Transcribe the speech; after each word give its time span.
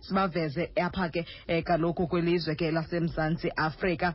sibaveze 0.00 0.70
apha 0.76 1.08
ke 1.08 1.26
eh, 1.46 1.64
kaloku 1.64 2.06
kwelizwe 2.06 2.54
ke 2.54 2.70
lasemzantsi 2.70 3.52
afrika. 3.56 4.14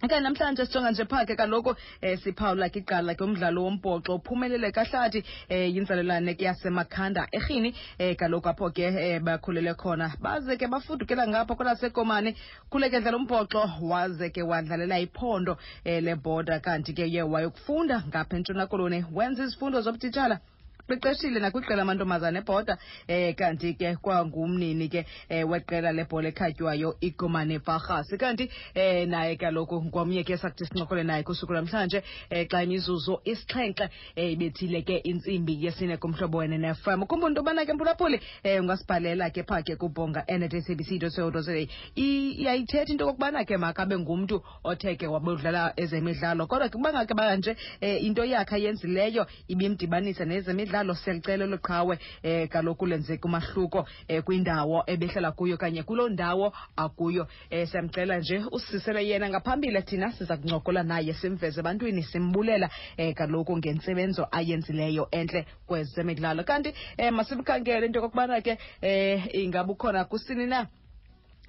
Ke 0.00 0.20
namhlanje 0.20 0.64
sijonga 0.66 0.90
nje 0.90 1.04
phaa 1.04 1.24
ke 1.26 1.36
kaloku 1.36 1.74
eh, 2.00 2.18
siphawula 2.18 2.68
ke 2.72 2.80
iqala 2.80 3.14
ke 3.14 3.24
umdlalo 3.24 3.64
wombhoxo 3.64 4.14
uphumelele 4.14 4.72
kahlathi 4.72 5.22
eh, 5.48 5.74
yinzalelwane 5.74 6.34
ke 6.34 6.44
yasemakhanda 6.44 7.28
erhini 7.32 7.74
eh, 7.98 8.16
kaloku 8.16 8.48
apho 8.48 8.70
ke 8.70 8.88
um 8.88 9.24
bakhulele 9.24 9.74
khona. 9.74 10.16
Baze 10.20 10.56
ke 10.56 10.66
bafudukela 10.66 11.28
ngapha 11.28 11.54
kwelasekomane 11.54 12.34
khule 12.70 12.88
ke 12.90 13.00
dlala 13.00 13.16
umbhoxo 13.20 13.68
waze 13.82 14.30
ke 14.32 14.40
wadlalela 14.42 14.98
iphondo 14.98 15.52
um 15.84 16.00
leboda 16.00 16.60
kanti 16.60 16.94
ke 16.94 17.04
ye 17.04 17.22
wayokufunda 17.22 18.02
ngapha 18.08 18.36
entshona 18.36 18.66
koloni 18.66 19.04
wenza 19.12 19.44
izifundo 19.44 19.80
zobutitshala 19.82 20.40
qeqeshile 20.88 21.40
nakwiqela 21.40 21.82
amantombazana 21.82 22.38
ebhoda 22.38 22.78
eh 23.08 23.34
kanti 23.34 23.74
ke 23.74 23.96
kwangumnini 24.02 24.88
ke 24.88 25.06
eh, 25.28 25.48
weqela 25.48 25.92
lebhola 25.92 26.28
ekhatywayo 26.28 26.96
igomane 27.00 27.60
farhasi 27.60 28.18
kanti 28.18 28.50
eh 28.74 29.08
naye 29.08 29.36
kaloku 29.36 29.84
ngomnye 29.84 30.24
ke 30.24 30.36
sakuthi 30.36 30.66
sincokole 30.66 31.02
naye 31.02 31.22
kusuku 31.22 31.52
namhlanje 31.52 32.02
eh 32.30 32.46
xa 32.48 32.62
imizuzu 32.62 33.20
isixhenxe 33.24 33.88
eh 34.16 34.32
ibethile 34.32 34.82
ke 34.82 34.96
intsimbi 34.96 35.64
yesine 35.64 35.96
kumhlobo 35.96 36.38
wene 36.38 36.58
nefm 36.58 37.06
kumbe 37.06 37.26
into 37.26 37.40
yobana 37.40 37.66
ke 37.66 37.72
mpulaphuli 37.72 38.20
eh 38.42 38.60
ungasibhalela 38.60 39.30
ke 39.30 39.42
phaa 39.42 39.62
ke 39.62 39.76
kubhonga 39.76 40.24
nsabc.co.za 40.28 41.66
iyayithetha 41.96 42.92
into 42.92 43.04
yokokubana 43.04 43.44
ke 43.44 43.56
makabe 43.56 43.98
ngumntu 43.98 44.42
othe 44.64 44.96
ke 44.96 45.06
wabudlala 45.06 45.72
ezemidlalo 45.76 46.46
kodwa 46.46 46.68
ke 46.68 46.76
kuba 46.76 46.92
ngake 46.92 47.14
banje 47.14 47.56
eh, 47.80 48.04
into 48.04 48.24
yakhe 48.24 48.54
ayenzileyo 48.54 49.26
ibimdibanisa 49.48 50.24
nezemidlalo 50.24 50.69
siyacela 50.70 51.46
loqhawe 51.46 51.98
eh 52.22 52.48
kaloku 52.48 52.86
lenzeka 52.86 53.28
umahluko 53.28 53.86
eh 54.08 54.22
kwindawo 54.22 54.84
ebehlala 54.86 55.32
kuyo 55.32 55.56
kanye 55.56 55.82
kuloo 55.82 56.08
ndawo 56.08 56.52
akuyo. 56.76 57.26
Um 57.52 57.66
siyamcela 57.66 58.18
nje 58.18 58.44
usisele 58.52 59.06
yena 59.08 59.28
ngaphambili 59.28 59.82
thina 59.82 60.12
siza 60.12 60.36
kuncokola 60.36 60.82
naye 60.82 61.14
simveze 61.14 61.60
ebantwini 61.60 62.02
simbulela 62.02 62.70
um 62.98 63.14
kaloku 63.14 63.56
ngentsebenzo 63.56 64.28
ayenzileyo 64.30 65.08
entle 65.10 65.46
kwezemidlalo. 65.66 66.44
Kanti 66.44 66.74
um 66.98 67.14
masimkhangele 67.14 67.86
into 67.86 67.98
yokokubana 67.98 68.40
ke 68.40 68.58
um 68.82 69.28
ingabukhona 69.32 70.04
kusini 70.04 70.46
na 70.46 70.66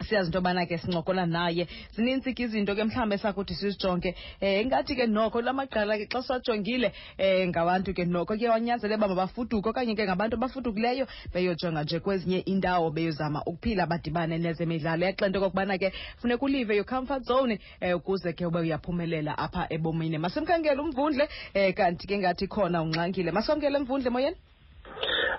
siyazi 0.03 0.27
into 0.27 0.37
yobana 0.37 0.65
ke 0.65 0.77
sincokola 0.77 1.25
naye. 1.25 1.67
Zinintsi 1.95 2.33
ke 2.33 2.43
izinto 2.43 2.75
ke 2.75 2.83
mhlawumbi 2.83 3.15
esakuthi 3.15 3.55
sizijonge. 3.55 4.15
Eh 4.41 4.61
ingathi 4.63 4.95
ke 4.95 5.07
noko 5.07 5.41
la 5.41 5.53
maqala 5.53 5.97
ke 5.97 6.07
xa 6.09 6.21
siwajongile 6.21 6.91
eh 7.17 7.47
ngabantu 7.47 7.93
ke 7.93 8.05
noko 8.05 8.37
ke 8.37 8.49
wanyanzele 8.49 8.95
uba 8.95 9.07
mabafuduke 9.07 9.69
okanye 9.69 9.95
ke 9.95 10.05
ngabantu 10.05 10.35
abafudukileyo 10.35 11.07
beyojonga 11.33 11.83
nje 11.83 11.99
kwezinye 11.99 12.39
indawo 12.39 12.91
beyozama 12.91 13.43
ukuphila 13.45 13.85
badibane 13.85 14.37
nezemidlalo. 14.37 15.05
Yaxela 15.05 15.27
into 15.27 15.39
okokubana 15.39 15.77
ke 15.77 15.91
funeka 16.21 16.45
ulive 16.45 16.75
your 16.75 16.85
comfort 16.85 17.23
zone 17.23 17.59
um 17.81 17.93
ukuze 17.93 18.33
ke 18.33 18.45
ube 18.45 18.59
uyaphumelela 18.59 19.37
apha 19.37 19.67
ebomini. 19.69 20.17
Masimkhangele 20.17 20.81
umvundle 20.81 21.27
um 21.55 21.73
kanti 21.73 22.07
ke 22.07 22.17
ngathi 22.17 22.47
khona 22.47 22.81
unxangile 22.81 23.31
masongele 23.31 23.79
mvundle 23.79 24.09
moyeni 24.09 24.37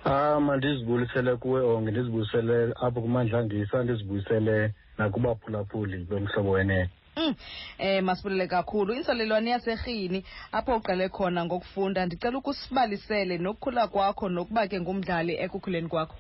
Ah 0.05 0.41
mandizibulisele 0.41 1.37
kuwe 1.37 1.61
onke 1.61 1.91
ndizibulisele 1.91 2.75
apho 2.83 3.01
kumandla 3.01 3.45
ngisa 3.45 3.83
ndizibuyisele 3.83 4.75
nakubaphulaphuli 4.99 5.97
bomhlobo 6.05 6.51
wenene 6.51 6.91
Mm. 7.17 7.35
Eh 7.79 8.03
masibulele 8.03 8.47
kakhulu 8.47 8.95
insalelwane 8.95 9.51
yaserhini 9.51 10.25
apho 10.53 10.77
uqale 10.77 11.09
khona 11.09 11.45
ngokufunda 11.45 12.07
ndicela 12.07 12.39
ukusibalisele 12.39 13.39
nokukhula 13.39 13.89
kwakho 13.89 14.29
nokuba 14.29 14.69
ke 14.69 14.81
ngumdlali 14.81 15.37
ekukhuleni 15.45 15.89
kwakho. 15.89 16.17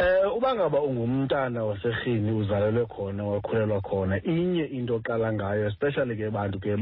Eh 0.00 0.36
uba 0.36 0.54
ngaba 0.54 0.80
ungumntana 0.82 1.64
waserhini 1.64 2.30
uzalelwe 2.32 2.86
khona 2.86 3.24
wakhulelwa 3.24 3.80
khona 3.80 4.22
inye 4.24 4.64
into 4.64 4.94
oqala 4.96 5.32
ngayo 5.32 5.66
especially 5.68 6.16
ke 6.16 6.30
bantu 6.30 6.60
ke 6.60 6.76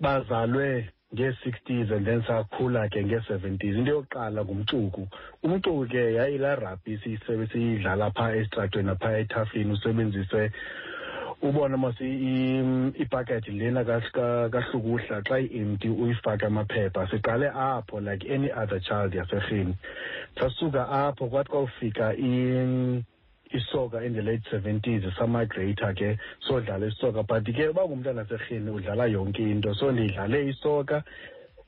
bazalwe 0.00 0.88
ngee-sixties 1.14 1.90
and 1.90 2.06
then 2.06 2.22
sakhula 2.22 2.90
ke 2.90 3.02
ngee-seventies 3.04 3.76
into 3.76 3.92
yokuqala 3.92 4.44
ngumcuku. 4.44 5.06
Umcuku 5.44 5.88
ke 5.88 6.02
yayila 6.18 6.58
rugby 6.60 6.98
siyidlala 6.98 8.10
phaa 8.14 8.34
esitratweni 8.34 8.90
naphaa 8.90 9.18
ethafini 9.22 9.72
usebenzise 9.72 10.50
ubona 11.42 11.76
mos 11.76 11.94
ibhakethi 12.00 13.50
lena 13.50 13.84
kahlukuhla 13.84 15.22
xa 15.22 15.38
i-empty 15.38 15.88
uyifake 15.88 16.46
amaphepha. 16.46 17.06
Siqale 17.10 17.52
apho 17.54 18.00
like 18.00 18.24
any 18.28 18.50
other 18.50 18.80
child 18.80 19.12
yaserhini 19.12 19.74
sasuka 20.36 20.88
apho 20.88 21.28
kwathi 21.28 21.50
kwawufika 21.50 22.16
isoka 23.50 24.04
in 24.04 24.14
the 24.14 24.22
late 24.22 24.42
seventies 24.50 25.02
samigrata 25.18 25.94
ke 25.94 26.18
sodlala 26.48 26.86
isoka 26.86 27.22
but 27.26 27.44
ke 27.44 27.68
uba 27.70 27.82
ngumntana 27.86 28.24
serhini 28.24 28.70
udlala 28.70 29.06
yonke 29.06 29.40
into. 29.40 29.74
So 29.74 29.92
ndidlale 29.92 30.48
isoka 30.48 31.04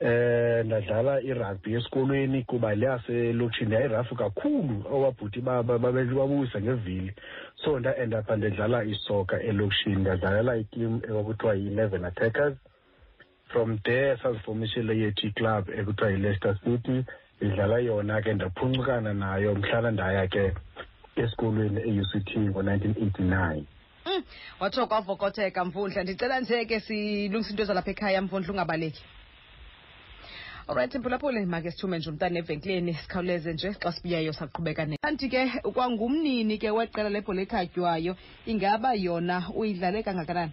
eh 0.01 0.65
ndadlala 0.65 1.21
irugby 1.23 1.75
esikolweni 1.75 2.43
kuba 2.43 2.75
leyaselokishini 2.75 3.75
yayirafu 3.75 4.15
kakhulu 4.15 4.85
owabhuti 4.91 5.41
babewabuyisa 5.41 6.61
ngevili. 6.61 7.13
So 7.65 7.79
nda-endapha 7.79 8.37
ndidlala 8.37 8.85
isoka 8.85 9.41
elokishini 9.43 9.97
ndadlalela 9.97 10.57
itim 10.57 10.97
ekuthiwa 10.97 11.55
yi-eleven 11.55 12.05
attackers. 12.05 12.55
From 13.49 13.79
there 13.79 14.17
sazifomishile 14.17 14.99
yethu 14.99 15.27
iclub 15.27 15.69
ekuthiwa 15.71 16.11
yi-leicester 16.11 16.59
city. 16.65 17.05
Ndidlala 17.41 17.79
yona 17.79 18.23
ke 18.23 18.35
ndaphuncukana 18.35 19.15
nayo 19.15 19.55
mhlala 19.55 19.91
ndaya 19.91 20.27
ke. 20.29 20.53
Esikolweni 21.23 21.81
e-UCT 21.89 22.31
ngo-1989 22.37 23.63
Mm, 24.09 24.23
watsho 24.61 24.87
kwavokotheka 24.87 25.65
mvundla 25.65 26.03
ndicela 26.03 26.41
nje 26.41 26.65
ke 26.65 26.81
silungisa 26.81 27.51
into 27.51 27.65
zalapha 27.65 27.91
ekhaya 27.91 28.23
mvundla 28.23 28.53
ungabaleki. 28.53 29.03
Alright 30.69 30.95
mphulaphuli 30.95 31.47
make 31.47 31.71
sithume 31.71 31.99
nje 31.99 32.11
umntana 32.11 32.39
evenkileni 32.39 32.95
sikhawuleze 32.95 33.53
nje 33.53 33.73
xa 33.73 33.93
sibuyayo 33.93 34.33
saqhubeka 34.33 34.87
kanti 35.03 35.29
ke 35.29 35.61
kwangumnini 35.75 36.59
ke 36.59 36.71
weqela 36.71 37.11
lebhola 37.11 37.43
ekhatywayo 37.43 38.17
ingaba 38.47 38.95
yona 38.95 39.51
uyidlale 39.55 40.03
kangakanani? 40.03 40.53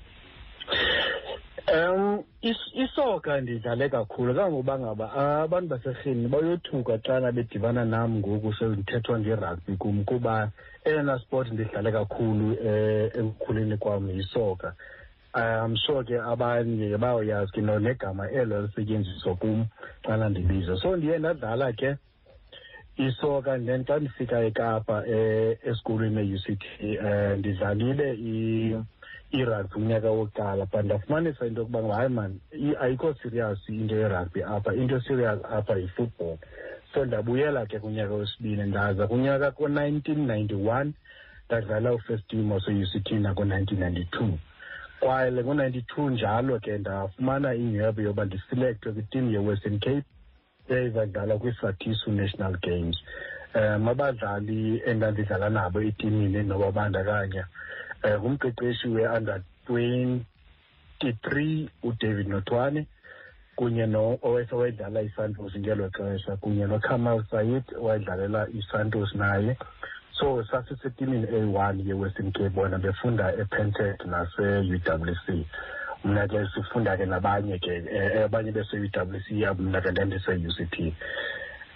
Um 1.74 2.24
is- 2.42 2.74
isoka 2.74 3.42
ndidlale 3.42 3.90
kakhulu. 3.90 4.36
Kangoba 4.36 4.80
ngaba 4.80 5.14
abantu 5.44 5.68
baserhini 5.70 6.28
bayothuka 6.28 6.98
xana 7.02 7.31
bedibana 7.31 7.86
nam 7.86 8.20
ngoku 8.20 8.53
sendithethwa 8.53 9.20
ngerugby 9.20 9.78
kum 9.78 10.03
kuba 10.06 10.52
eyona 10.86 11.20
sport 11.20 11.52
ndidlale 11.52 11.92
kakhulu 11.92 12.53
um 12.53 13.09
ekukhuleni 13.14 13.78
kwam 13.78 14.09
yisoka. 14.09 14.74
I'm 15.34 15.76
sure 15.76 16.03
ke 16.03 16.16
abanye 16.22 16.98
bayoyazi 16.98 17.52
ke 17.52 17.62
negama 17.62 18.30
elo 18.32 18.62
lisetyenziswa 18.62 19.36
kum 19.36 19.66
xana 20.03 20.30
ndibiza. 20.30 20.78
So 20.78 20.96
ndiye 20.96 21.18
ndadlala 21.18 21.74
ke 21.74 21.97
isoka 22.97 23.58
then 23.59 23.84
xa 23.86 24.00
ndifika 24.00 24.40
ekapa 24.46 25.02
um 25.03 25.56
esikolweni 25.66 26.22
e-UCT 26.22 26.64
um 27.02 27.40
ndidlalile 27.40 28.14
irugby 29.40 29.75
unyaka 29.79 30.09
wokuqala 30.12 30.66
but 30.66 30.85
ndafumanisa 30.85 31.46
into 31.46 31.62
yokuba 31.62 31.96
hayi 31.96 32.09
man 32.09 32.40
ayikho 32.81 33.13
serious 33.22 33.59
into 33.69 33.96
yerugby 33.96 34.44
apha. 34.44 34.73
Into 34.73 35.01
serious 35.01 35.40
apha 35.51 35.75
yifootball. 35.78 36.38
So 36.94 37.06
ndabuyela 37.06 37.66
ke 37.66 37.79
kunyaka 37.79 38.13
wesibini 38.13 38.63
ndaza 38.63 39.07
kunyaka 39.07 39.51
ko-nineteen 39.51 40.28
ninety-one 40.28 40.94
ndadlala 41.47 41.94
ufirst 41.94 42.28
team 42.28 42.51
wase-UCT 42.51 43.12
nako-nineteen 43.12 43.79
ninety-two. 43.79 44.38
Kwaye 45.00 45.31
ngo-ninety-two 45.31 46.09
njalo 46.09 46.59
ke 46.59 46.78
ndafumana 46.78 47.53
inyhwebo 47.56 48.02
yoba 48.02 48.25
ndiselekthwe 48.25 48.91
kwitim 48.91 49.31
ye-western 49.34 49.79
cape 49.79 50.03
eyayizadlala 50.69 51.38
kwiSathisu 51.38 52.12
National 52.12 52.57
Games. 52.62 52.97
Um 53.56 53.88
abadlali 53.88 54.81
endandidlala 54.85 55.49
nabo 55.49 55.82
etimini 55.82 56.43
nobabandakanya 56.43 57.41
um 57.41 57.47
ngumqeqeshi 58.19 58.87
we-under 58.87 59.41
twenty-three 59.66 61.69
udavid 61.84 62.28
notwane 62.28 62.85
kunye 63.55 63.87
owayedlala 64.22 65.02
isantos 65.02 65.57
ngelo 65.57 65.90
xesha 65.90 66.37
kunye 66.37 66.67
nokamal 66.67 67.23
sayid 67.31 67.63
owayedlalela 67.79 68.47
isantos 68.49 69.16
naye. 69.16 69.57
So 70.19 70.43
sasisetimini 70.43 71.28
eyi-one 71.28 71.84
ye-western 71.84 72.31
cape 72.31 72.49
bona 72.49 72.78
befunda 72.78 73.34
epentec 73.35 74.05
nase-u 74.05 74.79
w 74.79 75.16
c. 75.25 75.46
Mna 76.05 76.28
ke 76.28 76.47
sifunda 76.53 76.97
ke 76.97 77.05
nabanye 77.05 77.59
ke 77.59 77.84
eh, 77.91 78.23
abanye 78.23 78.51
bese-u 78.51 78.90
w 78.91 79.19
c 79.28 79.46
mna 79.59 79.81
ke 79.81 79.91
ndandise-u 79.91 80.51
c 80.51 80.66
t 80.72 80.96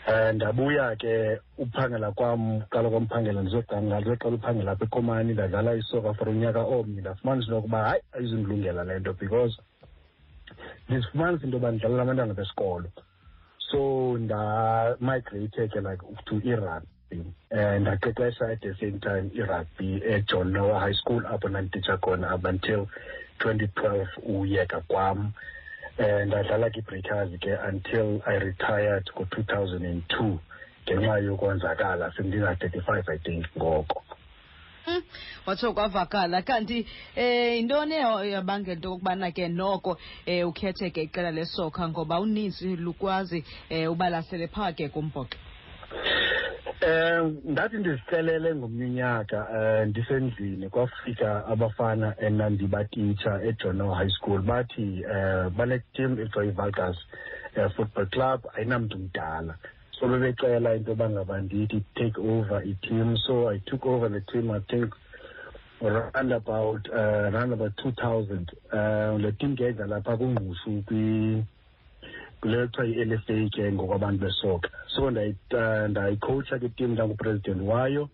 um 0.10 0.36
ndabuya 0.36 0.96
ke 0.96 1.40
uphangela 1.58 2.12
kwam 2.12 2.62
qala 2.70 2.90
kwamphangela 2.90 3.42
ndizoqala 3.42 4.36
uphangela 4.36 4.72
apha 4.72 4.86
ekomani 4.86 5.34
ndadlala 5.34 5.76
isoka 5.76 6.14
for 6.14 6.30
unyaka 6.30 6.60
omnye. 6.66 7.02
Ndafumanisa 7.02 7.46
into 7.46 7.56
yokuba 7.56 7.84
hayi 7.84 8.02
ayizundilungela 8.14 8.84
le 8.84 9.00
nto 9.00 9.14
because 9.14 9.58
ndizifumanisa 10.90 11.44
into 11.46 11.58
yoba 11.58 11.72
ndidlalela 11.72 12.02
abantwana 12.04 12.34
besikolo. 12.34 12.90
So 13.72 14.18
ndamigrate 14.18 15.68
ke 15.68 15.82
like 15.82 16.02
to 16.26 16.36
irugby. 16.44 17.22
Um 17.52 17.82
ndaqeqesha 17.82 18.52
at 18.52 18.62
the 18.62 18.74
same 18.80 19.00
time 19.00 19.30
irugby 19.36 20.02
ejohn 20.06 20.52
noah 20.52 20.80
high 20.80 20.94
school 20.94 21.22
apho 21.26 21.50
ndandititsha 21.50 21.98
khona 21.98 22.34
up 22.36 22.46
until 22.46 22.88
twenty 23.40 23.68
twelve 23.68 24.10
uyeka 24.26 24.82
kwam 24.88 25.32
ndadlala 26.00 26.70
kwi-breakers 26.70 27.32
ke 27.40 27.52
until 27.70 28.22
i 28.26 28.40
retired 28.40 29.04
ngo-two 29.16 29.44
thousand 29.44 29.86
and 29.86 30.04
two 30.08 30.40
ngenxa 30.86 31.20
yokonzakala 31.20 32.12
sendina-thirty-five 32.16 33.04
i 33.10 33.18
think 33.18 33.46
ngoko. 33.58 34.04
Mm, 34.88 35.04
watsho 35.46 35.74
kwavakala 35.74 36.42
kanti 36.42 36.88
eh 37.16 37.56
yintoni 37.58 37.96
yabangela 38.32 38.74
into 38.74 38.90
yokokubana 38.90 39.32
ke 39.32 39.48
noko 39.48 39.98
eh 40.26 40.48
ukhetheke 40.48 41.04
iqela 41.04 41.32
lesoka 41.32 41.90
ngoba 41.90 42.20
uninzi 42.20 42.76
lukwazi 42.76 43.44
eh 43.70 43.92
ubalasele 43.92 44.48
phaa 44.48 44.72
ke 44.72 44.90
kumbhoxo 44.90 45.38
um 46.88 47.38
ndathi 47.46 47.78
ndizicelele 47.78 48.56
ngomnyaka 48.56 49.48
um 49.50 49.90
ndisendlini 49.90 50.70
kwafika 50.70 51.46
abafana 51.46 52.16
enandibatitsha 52.22 53.44
ejono 53.44 53.94
high 53.94 54.10
school. 54.10 54.42
Bathi 54.42 55.04
um 55.06 55.50
bale 55.58 55.82
team 55.94 56.20
ekuthiwa 56.20 56.46
ivalgas 56.46 56.98
um 57.58 57.70
football 57.70 58.06
club 58.06 58.42
ayinamntu 58.56 58.98
mdala. 58.98 59.56
So 60.00 60.08
bebecela 60.08 60.76
into 60.76 60.92
yoba 60.92 61.10
ngaba 61.10 61.42
ndithi 61.42 61.82
take 61.96 62.18
over 62.22 62.64
i-team 62.64 63.18
so 63.18 63.50
i 63.50 63.60
took 63.60 63.86
over 63.86 64.10
the 64.10 64.22
team 64.32 64.52
i 64.52 64.60
think 64.60 64.94
around 65.82 66.32
about 66.34 66.88
uh, 66.90 67.28
around 67.32 67.54
about 67.54 67.76
two 67.78 67.92
thousand. 67.92 68.52
Um 68.72 69.22
le 69.22 69.32
team 69.32 69.56
ke 69.58 69.70
idlala 69.70 70.02
phaa 70.02 70.18
kungqushu 70.18 70.84
kwi 70.88 71.44
kule 72.42 72.68
kuthiwa 72.68 72.88
yi-l 72.88 73.14
f 73.14 73.30
a 73.30 73.50
ke 73.50 73.72
ngokwabantu 73.72 74.26
besoka. 74.26 74.70
So 74.96 75.12
ndayicoacha 75.12 76.60
ke 76.60 76.70
team 76.70 76.92
ndangupresident 76.94 77.62
wayo 77.62 78.10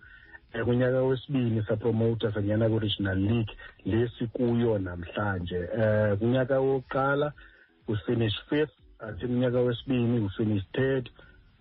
um 0.55 0.65
kunyaka 0.65 1.01
wesibini 1.03 1.63
sapromota 1.67 2.31
sangena 2.33 2.69
kwi-regional 2.69 3.17
league. 3.17 3.53
Le 3.85 4.09
sikuyo 4.19 4.79
namhlanje 4.79 5.57
um 5.57 6.17
kunyaka 6.17 6.59
wokuqala 6.59 7.33
we 7.87 7.97
finish 8.05 8.33
fifth 8.49 8.73
athi 8.99 9.27
kunyaka 9.27 9.59
wesibini 9.59 10.19
we 10.19 10.29
finish 10.37 10.63
third 10.73 11.09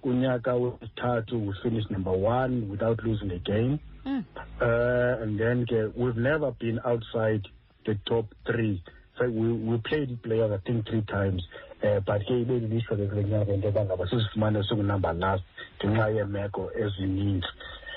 kunyaka 0.02 0.54
wesithathu 0.54 1.46
we 1.48 1.54
finish 1.62 1.90
number 1.90 2.12
one 2.12 2.68
without 2.70 3.02
losing 3.04 3.30
a 3.30 3.38
game. 3.38 3.78
Mm. 4.06 4.24
uh, 4.60 5.22
and 5.22 5.40
then 5.40 5.64
ke 5.64 5.90
we've 5.96 6.16
never 6.20 6.50
been 6.52 6.78
outside 6.84 7.48
the 7.86 7.94
top 8.06 8.26
three. 8.46 8.82
So 9.18 9.28
we, 9.30 9.52
we 9.52 9.78
played 9.78 10.22
players 10.22 10.50
i 10.52 10.58
think 10.66 10.86
three 10.86 11.02
times. 11.02 11.42
um 11.84 12.00
but 12.06 12.22
ke 12.26 12.40
ibe 12.40 12.58
lilishwa 12.58 12.96
ke 12.96 13.06
kule 13.06 13.24
nyaka 13.24 13.52
into 13.52 13.66
yoba 13.66 13.84
ngaba 13.84 14.08
sizifumane 14.08 14.62
sokunumber 14.62 15.14
last 15.14 15.44
ngenxa 15.84 16.08
yeemeko 16.08 16.70
ezininzi. 16.78 17.46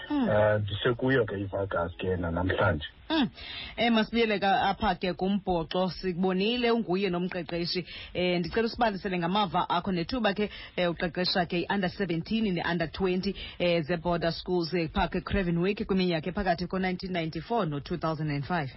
Hmm. 0.08 0.30
Eh, 0.30 0.56
um 0.56 0.62
ndisekuyo 0.62 1.26
ke 1.26 1.40
ivagas 1.40 1.92
ke 1.98 2.18
nanamhlanje 2.18 2.86
um 3.10 3.18
hmm. 3.18 3.30
eh, 3.78 3.92
masibuyele 3.92 4.40
apha 4.42 4.96
ke 4.96 5.14
kumbhoxo 5.14 5.90
sikubonile 5.90 6.72
unguye 6.72 7.10
nomqeqeshi. 7.10 7.86
Um 8.16 8.40
ndicela 8.40 8.66
usibalisele 8.68 9.20
ngamava 9.20 9.70
akho 9.70 9.92
nethuba 9.92 10.34
ke 10.34 10.50
um 10.78 10.92
uqeqesha 10.92 11.46
ke 11.46 11.58
i-under 11.60 11.90
seventeen 11.90 12.54
ne-under 12.54 12.92
twenty 12.92 13.36
um 13.60 13.84
ze-border 13.84 14.32
schools 14.32 14.72
phaa 14.94 15.08
ke 15.08 15.22
craven 15.22 15.58
week 15.58 15.86
kwiminyaka 15.88 16.30
ephakathi 16.30 16.68
ko-nineteen 16.68 17.12
ninety 17.12 17.42
four 17.42 17.66
no-two 17.66 17.98
thousand 17.98 18.30
and 18.30 18.46
five. 18.46 18.70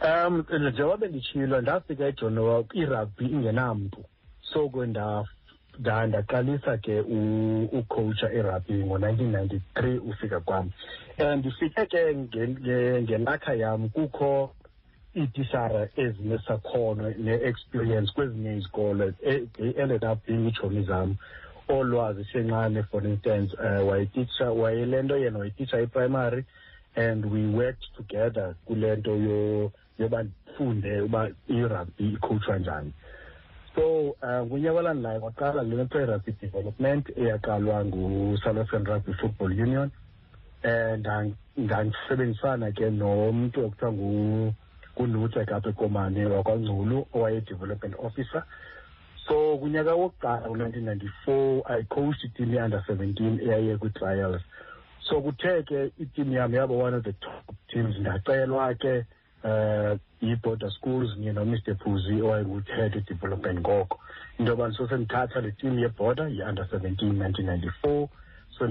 Um 0.00 0.44
njengoba 0.68 1.06
nditshilo 1.06 1.60
ndafika 1.60 2.06
ejonowa 2.06 2.64
irugby 2.72 3.24
ingenamntu 3.24 4.04
so 4.52 4.68
ke 4.68 4.86
nda 4.86 5.24
nda- 5.78 6.06
ndaqalisa 6.06 6.78
ke 6.78 7.00
u- 7.00 7.64
ucoacha 7.72 8.32
irugby 8.32 8.74
ngo-nineteen 8.84 9.30
ninety-three 9.32 9.98
ufika 9.98 10.40
kwam. 10.40 10.70
Um 11.18 11.38
ndifike 11.38 11.86
ke 11.86 12.14
nge- 12.14 12.48
nge- 12.48 13.02
ngelakha 13.02 13.54
yam 13.54 13.88
kukho 13.88 14.54
iitishara 15.16 15.88
ezinesakhono 15.96 17.10
ne-experience 17.18 18.12
kwezinye 18.12 18.56
izikolo 18.56 19.12
e- 19.22 19.46
they 19.56 19.70
ended 19.82 20.04
up 20.04 20.26
being 20.26 20.46
iitshomi 20.48 20.82
zam. 20.84 21.16
Olwazi 21.68 22.24
senxane 22.24 22.82
for 22.82 23.06
instance 23.06 23.54
um 23.60 23.86
wayetitsha 23.88 24.50
wayele 24.50 25.02
nto 25.02 25.16
yena 25.16 25.38
wayetitsha 25.38 25.80
iprimary 25.80 26.44
and 26.96 27.24
we 27.24 27.46
worked 27.46 27.84
together 27.96 28.54
kule 28.64 28.96
nto 28.96 29.72
yo- 29.98 30.04
yoba 30.04 30.22
ndifunde 30.22 31.00
uba 31.00 31.30
irugby 31.48 32.04
ikhowutshwa 32.14 32.58
njani. 32.58 32.92
So 33.74 34.16
um 34.22 34.48
kunyaka 34.48 34.78
olandelayo 34.78 35.20
kwaqala 35.20 35.62
le 35.62 35.84
nto 35.84 36.00
i-rugby 36.00 36.32
development 36.40 37.08
eyaqalwa 37.16 37.84
ngu-south 37.84 38.58
african 38.58 38.84
rugby 38.84 39.12
football 39.14 39.52
union. 39.52 39.90
Um 40.64 41.34
ndandisebenzisana 41.56 42.72
ke 42.72 42.90
nomntu 42.90 43.60
ekuthiwa 43.64 43.92
ngu- 43.92 44.52
ngunutsek 45.00 45.52
apha 45.52 45.68
ekomane 45.70 46.26
wakwangculu 46.26 47.06
owaye-development 47.14 47.94
officer. 47.98 48.44
So 49.26 49.58
kunyaka 49.58 49.94
wokuqala 49.94 50.48
ngo-nineteen 50.48 50.84
ninety-four 50.84 51.62
i 51.66 51.82
coached 51.84 52.24
iteam 52.24 52.52
ye-under 52.54 52.84
seventeen 52.86 53.40
eyayiye 53.40 53.76
kwi-trials. 53.78 54.42
So 55.08 55.20
kuthe 55.22 55.62
ke 55.62 55.92
iteam 55.98 56.32
yam 56.32 56.52
yaba 56.54 56.74
one 56.74 56.94
of 56.94 57.04
the 57.04 57.12
top 57.12 57.54
teams 57.68 57.96
ndacelwa 57.98 58.74
ke 58.78 59.04
Uh, 59.44 59.96
i-border 60.20 60.70
schools 60.70 61.14
kunye 61.14 61.32
nomistephuzi 61.32 62.22
owayenguthetha 62.22 62.98
i-development 62.98 63.60
ngoko. 63.60 63.98
Into 64.38 64.52
yobana 64.52 64.74
sosendithatha 64.74 65.40
le 65.40 65.50
team 65.52 65.78
yebhoda 65.78 66.28
yi-under 66.28 66.68
seventeen 66.70 67.18
nineteen 67.18 67.46
ninety-four. 67.46 68.08
So 68.58 68.66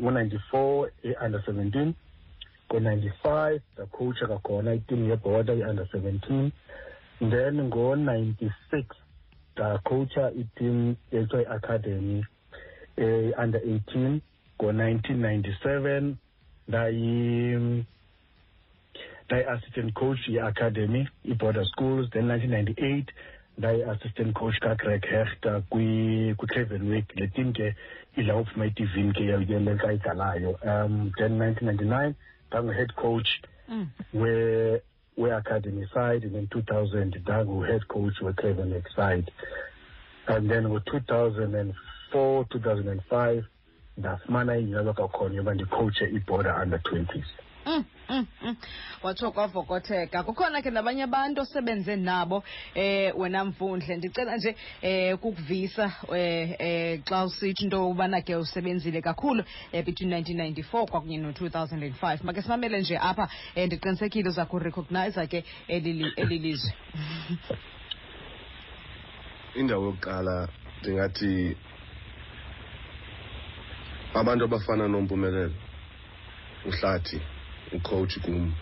ngo-94 0.00 0.90
under 1.24 1.40
17 1.40 1.92
ngo-95 2.70 3.60
ndakhowutsha 3.74 4.26
kwakhona 4.26 4.74
itim 4.74 5.08
yebhoda 5.10 5.54
i-under 5.54 5.84
17 5.84 6.50
then 7.30 7.60
ngo-96 7.62 8.84
ndakhowutsha 9.54 10.30
itim 10.30 10.94
ekuthiwa 11.12 11.42
i-academy 11.42 12.24
under 13.42 13.60
18 13.60 14.18
ngo-1997 14.62 16.14
ndayi 16.68 17.84
ndayi-assistant 19.26 19.92
coach 19.94 20.28
ye-academy 20.28 21.08
i-border 21.24 21.64
schools 21.64 22.10
then 22.10 22.26
nineteen 22.28 22.50
ninety-eight 22.50 23.08
ndayi-assistant 23.58 24.32
coach 24.34 24.58
kagreg 24.60 25.04
hegter 25.06 25.62
kwi-cravenwick 25.70 27.16
le 27.16 27.26
team 27.28 27.52
ke 27.52 27.74
idla 28.16 28.34
ngokuphuma 28.34 28.66
etivini 28.66 29.12
ke 29.12 29.24
yale 29.24 29.76
kayidlalayo 29.76 30.50
um 30.64 31.12
then 31.18 31.38
nineteen 31.38 31.68
ninety-nine 31.68 32.14
ndangu-head 32.50 32.92
coach 32.94 33.28
mm. 33.68 33.86
we 34.14 34.80
we-academy 35.16 35.86
side 35.94 36.24
and 36.24 36.34
then 36.34 36.46
2000 36.46 37.20
ndangu-head 37.22 37.86
coach 37.88 38.20
we-cravenwick 38.20 38.86
side. 38.96 39.30
And 40.28 40.50
then 40.50 40.64
ngo-2004 40.64 41.72
2005 42.12 43.42
ndafumana 43.98 44.56
inyalo 44.56 44.92
kwakhona 44.94 45.34
yoba 45.34 45.54
ndicoache 45.54 46.04
iborder 46.04 46.62
under 46.62 46.78
20s 46.78 47.24
Mm, 47.66 47.84
watsho 49.02 49.30
kwavokotheka 49.30 50.22
kukhona 50.22 50.62
ke 50.62 50.70
nabanye 50.70 51.02
abantu 51.02 51.40
osebenze 51.42 51.96
nabo 51.96 52.44
eh 52.74 53.12
wena 53.18 53.44
mvundle 53.44 53.96
ndicela 53.96 54.36
nje 54.36 54.56
eh 54.82 55.18
kukuvisa 55.18 55.92
eh 56.14 56.56
eh 56.58 57.00
xa 57.04 57.24
usithi 57.24 57.64
into 57.64 57.76
yobana 57.76 58.20
ke 58.20 58.36
usebenzile 58.36 59.02
kakhulu 59.02 59.44
eh 59.72 59.84
between 59.84 60.10
1994 60.10 60.90
kwakunye 60.90 61.18
no-2005 61.18 62.24
make 62.24 62.42
simamele 62.42 62.80
nje 62.80 62.98
apha 62.98 63.28
eh 63.54 63.66
ndiqinisekile 63.66 64.28
uza 64.28 64.46
kurecogniza 64.46 65.26
ke 65.26 65.44
eli 65.68 66.38
lizwe. 66.38 66.72
Indawo 69.54 69.84
yokuqala 69.86 70.48
ndingathi 70.80 71.56
abantu 74.14 74.44
abafana 74.44 74.88
nompumelelo 74.88 75.54
uhlathi 76.66 77.20
ucoach 77.72 78.18
kum. 78.20 78.54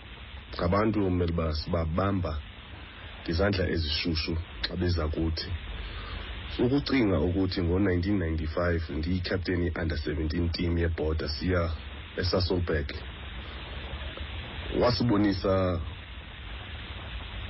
Abantu 0.57 1.03
kumele 1.03 1.33
uba 1.33 1.53
sibabamba 1.53 2.33
ngezandla 3.23 3.69
ezishushu 3.69 4.33
xa 4.63 4.75
beza 4.79 5.07
kuthi. 5.07 5.49
Ukucinga 6.63 7.17
ukuthi 7.19 7.59
ngo-1995 7.61 8.57
ndiyi-captain 8.97 9.61
i-under 9.67 9.97
17 9.97 10.49
team 10.55 10.77
yebhoda 10.77 11.27
siya 11.27 11.71
esasolburg 12.17 12.87
wasibonisa 14.81 15.81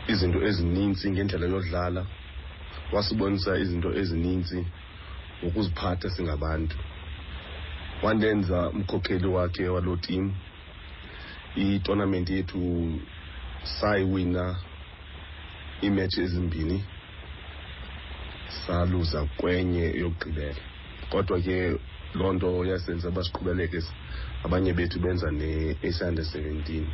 izinto 0.07 0.39
ezininzi 0.47 1.11
ngendlela 1.11 1.45
yodlala. 1.53 2.05
Wasibonisa 2.93 3.57
izinto 3.57 3.89
ezininzi 4.01 4.59
ngokuziphatha 5.43 6.09
singabantu. 6.09 6.77
Wandenza 8.03 8.69
umkhokheli 8.69 9.27
wakhe 9.27 9.69
waloo 9.69 9.97
team 9.97 10.33
i-tournament 11.55 12.29
yethu 12.29 12.61
sayiwina 13.63 14.55
iimetshi 15.83 16.21
ezimbini 16.21 16.83
saluza 18.65 19.25
kwenye 19.37 19.85
yokugqibela. 20.01 20.61
Kodwa 21.09 21.39
ke 21.41 21.79
loo 22.15 22.33
nto 22.33 22.65
yasenza 22.65 23.11
basiqhubeleke 23.11 23.79
abanye 24.45 24.73
bethu 24.73 24.99
benza 24.99 25.31
ne-under 25.31 26.25
seventeen. 26.25 26.87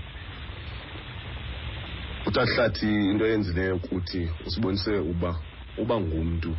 Utahlathi 2.25 2.87
into 3.11 3.25
eyenzileyo 3.25 3.77
kuthi 3.79 4.29
usibonise 4.45 4.93
uba 5.11 5.35
uba 5.77 5.99
ngumntu 5.99 6.55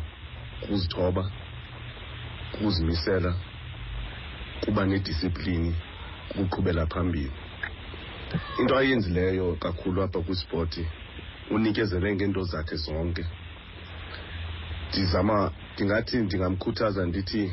kuzithoba 0.61 1.31
kuzimisela 2.51 3.35
kuba 4.65 4.85
nedisiplini 4.85 5.75
kuqhubela 6.29 6.85
phambili 6.85 7.31
into 8.59 8.77
ayenzileyo 8.77 9.55
kakhulu 9.55 10.03
apha 10.03 10.19
kwispoti 10.21 10.87
unikezele 11.51 12.15
ngeento 12.15 12.43
zakhe 12.43 12.75
zonke. 12.75 13.25
Ndizama 14.89 15.51
ndingathi 15.73 16.17
ndingamkhuthaza 16.17 17.05
ndithi 17.05 17.51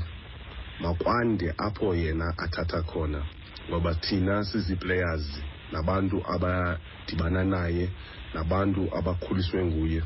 makwande 0.81 1.55
apho 1.59 1.95
yena 1.95 2.35
athatha 2.39 2.83
khona 2.83 3.23
ngoba 3.69 3.95
thina 3.95 4.45
sizii-players 4.45 5.43
nabantu 5.73 6.23
abadibana 6.35 7.45
naye 7.45 7.91
nabantu 8.35 8.83
abakhuliswe 8.99 9.65
nguye. 9.65 10.03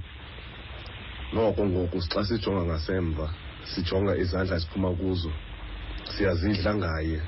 Noko 1.33 1.67
ngoku 1.67 1.99
xa 2.01 2.25
sijonga 2.25 2.63
ngasemva 2.65 3.35
sijonga 3.65 4.17
izandla 4.17 4.61
siphuma 4.61 4.91
kuzo 4.95 5.33
siyazidla 6.13 6.75
ngaye 6.75 7.21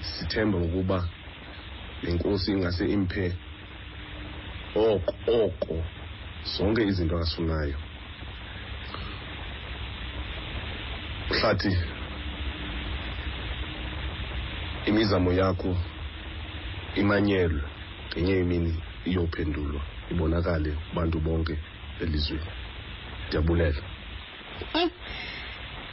sithemba 0.00 0.58
ukuba 0.58 1.08
lenkosi 2.02 2.50
ingase 2.52 2.84
imphe 2.96 3.24
oko 4.74 5.14
oko 5.44 5.74
zonke 6.52 6.82
izinto 6.90 7.18
asifunayo 7.18 7.78
hlathi 11.30 11.72
imizamo 14.88 15.30
yakho 15.32 15.76
imanyelwe 17.00 17.62
ngenye 18.08 18.34
imini 18.40 18.72
iyophendulwa 19.08 19.82
ibonakale 20.10 20.70
kubantu 20.72 21.16
bonke 21.20 21.54
elizweni. 22.02 22.50
Ndiyabulela. 23.26 23.82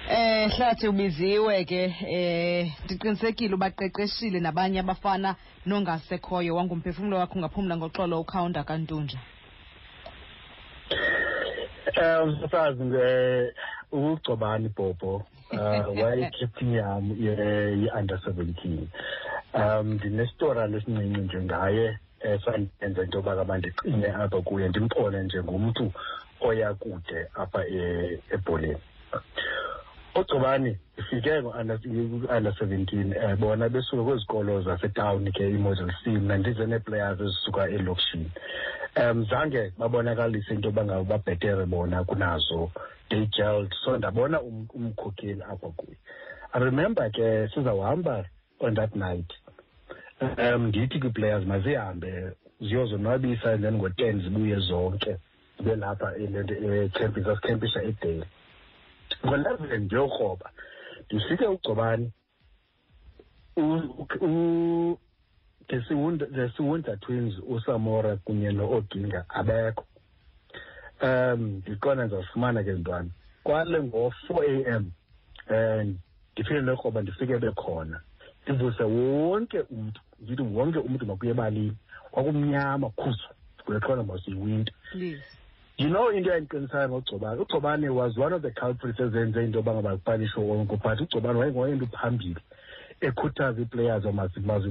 Eh 0.10 0.50
hlathi 0.56 0.88
ubiziwe 0.88 1.66
ke 1.66 1.96
eh 2.08 2.72
ndiqinisekile 2.86 3.56
ubaqeqeshile 3.56 4.40
nabanye 4.40 4.80
abafana 4.80 5.36
nongasekhoyo 5.66 6.56
wangumphefumlo 6.56 7.18
wakho 7.18 7.36
ungaphumla 7.36 7.78
ngoxolo 7.78 8.22
ukhawunda 8.22 8.64
kantunja 8.64 9.20
Um 12.00 12.40
sasazi 12.42 12.84
nge 12.84 13.06
ugcobani 13.92 14.66
ibhobho 14.66 15.24
uh 15.52 15.88
wayecaptain 16.02 16.74
yam 16.74 17.06
ye-under 17.20 18.20
seventeen 18.24 18.88
um 19.54 19.94
ndinestorana 19.94 20.78
esincinci 20.78 21.22
njengaye 21.22 21.98
esandenza 22.22 23.04
into 23.04 23.18
yoba 23.18 23.36
kaba 23.36 23.58
ndiqine 23.58 24.08
apha 24.08 24.42
kuye 24.42 24.70
ndimqone 24.70 25.24
njengomntu 25.24 25.92
oya 26.42 26.74
kude 26.74 27.28
apha 27.36 27.68
e- 27.68 28.20
ebholeni 28.32 28.82
ugcobani 30.16 30.78
ifike 30.98 31.42
ngo-under 31.42 32.54
seventeen 32.60 33.14
um 33.26 33.36
bona 33.40 33.70
besuke 33.70 34.04
kwezikolo 34.04 34.62
zasetawuni 34.62 35.32
ke 35.32 35.50
i-model 35.50 35.92
c 36.04 36.10
mna 36.10 36.38
ndize 36.38 36.66
nee-players 36.66 37.20
ezisuka 37.22 37.70
elokishini. 37.70 38.32
Um 38.96 39.26
zange 39.26 39.74
babonakalise 39.78 40.54
into 40.54 40.68
yoba 40.68 40.86
ngabo 40.86 41.04
babhetere 41.04 41.66
bona 41.66 42.04
kunazo 42.04 42.72
they 43.10 43.26
gelled 43.26 43.74
so 43.86 43.98
ndabona 43.98 44.42
um- 44.42 44.68
umkhokheli 44.74 45.42
apha 45.44 45.70
kuye. 45.70 45.98
I 46.54 46.60
remember 46.60 47.10
ke 47.12 47.48
sizawuhamba 47.54 48.26
on 48.60 48.76
that 48.76 48.96
night. 48.96 49.34
Um 50.22 50.68
ndithi 50.68 51.00
kwii-players 51.00 51.46
mazihambe 51.46 52.32
ziyozonwabisa 52.62 53.52
and 53.54 53.64
then 53.64 53.74
ngo-ten 53.78 54.22
zibuye 54.22 54.56
zonke 54.60 55.18
zibe 55.60 55.76
lapha 55.76 56.14
ecamping 56.18 57.24
sasikhempisha 57.24 57.84
edale 57.84 58.26
mandazile 59.24 59.78
nje 59.78 59.98
ukroba 59.98 60.52
ndisike 61.12 61.46
ugcobane 61.48 62.12
the 65.68 66.52
siwunda 66.58 66.98
twins 66.98 67.34
usamora 67.48 68.16
kunye 68.18 68.52
no-odinga 68.52 69.26
abekho. 69.30 69.86
Um 71.02 71.42
ndiqona 71.66 72.06
ndizawufumana 72.06 72.64
ke 72.64 72.72
ntwana. 72.74 73.10
Kwale 73.44 73.84
ngo-four 73.84 74.44
a 74.46 74.78
m 74.80 74.92
um 75.50 75.98
ndiphinde 76.34 76.62
nekroba 76.62 77.02
ndifike 77.02 77.38
bekhona 77.38 78.02
ndivuse 78.48 78.84
wonke 78.84 79.60
umntu 79.60 80.02
ndithi 80.20 80.42
wonke 80.42 80.80
umntu 80.80 81.06
makuye 81.06 81.32
ebalini 81.32 81.78
kwakumnyama 82.12 82.90
khuzo 82.90 83.28
kuleqona 83.66 84.04
masiyiwinta 84.04 84.72
you 85.78 85.90
know 85.90 86.10
into 86.12 86.30
eyandiqinisayo 86.32 86.90
ngogcobane 86.90 87.42
ugcobane 87.42 87.90
was 87.90 88.18
one 88.18 88.34
of 88.34 88.42
the 88.42 88.52
culprits 88.52 89.00
ezenze 89.00 89.44
into 89.44 89.58
yoba 89.60 89.74
ngaba 89.74 89.98
kupalishe 89.98 90.40
wonke 90.40 90.76
but 90.84 91.00
ugcobane 91.02 91.40
wayengoyento 91.40 91.86
phambili 91.88 92.38
ekhuthaza 93.02 93.62
ii-players 93.62 94.06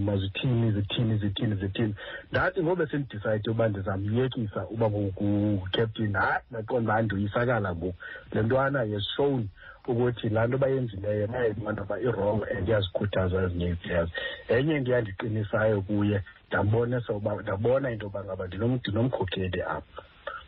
mazithini 0.01 0.73
zithini 0.73 1.19
zithini 1.19 1.55
zithini. 1.55 1.95
Ndathi 2.33 2.63
ngobe 2.63 2.87
sendidicayide 2.87 3.51
uba 3.51 3.69
ndizamyekisa 3.69 4.67
uba 4.69 4.91
ngucaptain 4.91 6.13
hayi 6.13 6.41
ndaqonda 6.51 6.93
uba 6.93 7.03
ndoyisakala 7.03 7.75
ngoku. 7.75 7.95
Le 8.33 8.43
ntwana 8.43 8.83
yes 8.83 9.05
shown 9.17 9.49
ukuthi 9.89 10.29
laa 10.29 10.47
nto 10.47 10.59
bayenzileyo 10.59 11.27
bayayibona 11.27 11.83
uba 11.83 12.01
irong 12.01 12.43
and 12.59 12.69
iyazikhuthaza 12.69 13.43
ezinye 13.43 13.67
ii-players. 13.69 14.11
Enye 14.49 14.77
into 14.77 14.93
yandiqinisayo 14.93 15.81
kuye 15.83 16.23
ndabona 16.49 17.91
into 17.91 18.07
yoba 18.07 18.25
ngaba 18.25 18.47
ndinom- 18.47 18.79
ndinomkhokheli 18.79 19.63
apha 19.63 20.03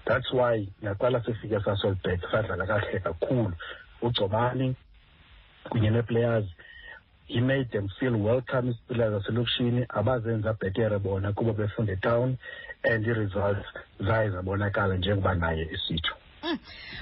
that's 0.08 0.32
why 0.32 0.66
naqala 0.82 1.20
sifike 1.24 1.60
sasolbek 1.64 2.20
sadlala 2.32 2.66
kahle 2.66 3.00
kakhulu. 3.00 3.52
Ugcobani 4.02 4.74
kunye 5.70 5.90
nee-players 5.90 6.44
he 7.26 7.40
made 7.40 7.68
them 7.72 7.88
feel 8.00 8.16
welcome 8.16 8.70
isipila 8.70 9.10
zaselokishini 9.10 9.84
abazenza 9.88 10.52
bhetere 10.52 10.98
bona 10.98 11.32
kuba 11.32 11.52
befunde 11.52 11.92
etown 11.92 12.36
and 12.90 13.06
ii-results 13.06 13.66
zaye 14.00 14.30
zabonakala 14.30 14.96
njengoba 14.96 15.34
naye 15.34 15.68
esitsho 15.72 16.14
Mm. 16.42 16.58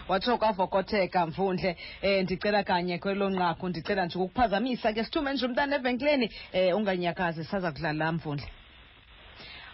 watsho 0.08 0.38
kwavokotheka 0.38 1.26
mfundle 1.26 1.76
eh 2.02 2.22
ndicela 2.24 2.64
kanye 2.64 2.98
kwelo 2.98 3.30
nqaku 3.30 3.68
ndicela 3.68 4.06
nje 4.06 4.18
ukukuphazamisa 4.18 4.92
ke 4.92 5.04
sithume 5.04 5.32
nje 5.32 5.46
umntana 5.46 5.76
evenkileni 5.76 6.30
eh 6.52 6.76
unganyakazi 6.76 7.44
saza 7.44 7.72
kudlala 7.72 8.12
mfundle 8.12 8.46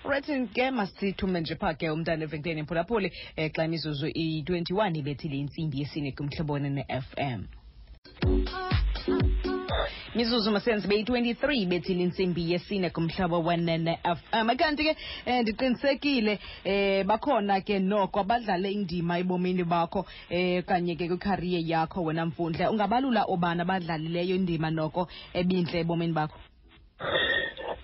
right 0.04 0.24
ke 0.54 0.70
masithume 0.70 1.40
nje 1.40 1.54
phaa 1.54 1.74
ke 1.74 1.90
umntana 1.90 2.24
evenkileni 2.24 2.60
ephulaphuli 2.60 3.12
um 3.38 3.48
xa 3.48 3.64
imizuzu 3.64 4.06
i-21 4.06 4.96
ibethile 4.98 5.38
intsimbi 5.38 5.80
yesine 5.80 6.12
kumhlobone 6.12 6.70
ne-fm 6.70 7.40
mizuzu 10.14 10.50
masenzi 10.50 10.88
beyi-23 10.88 11.66
bethile 11.66 12.02
intsimbi 12.02 12.52
yesine 12.52 12.90
kumhlaba 12.90 13.38
wenene-fm 13.38 14.56
kanti 14.56 14.84
ke 14.84 14.96
um 15.26 15.42
ndiqinisekile 15.42 16.38
um 16.66 17.06
bakhona 17.06 17.60
ke 17.60 17.78
noko 17.78 18.20
abadlale 18.20 18.72
indima 18.72 19.18
ebomini 19.18 19.64
bakho 19.64 20.06
um 20.30 20.62
kanye 20.62 20.96
ke 20.96 21.08
kwikhariye 21.08 21.62
yakho 21.66 22.04
wena 22.04 22.26
mfundle 22.26 22.66
ungabalula 22.66 23.24
obana 23.24 23.62
abadlalileyo 23.62 24.36
indima 24.36 24.70
noko 24.70 25.08
ebintle 25.32 25.80
ebomini 25.80 26.12
bakho 26.12 26.38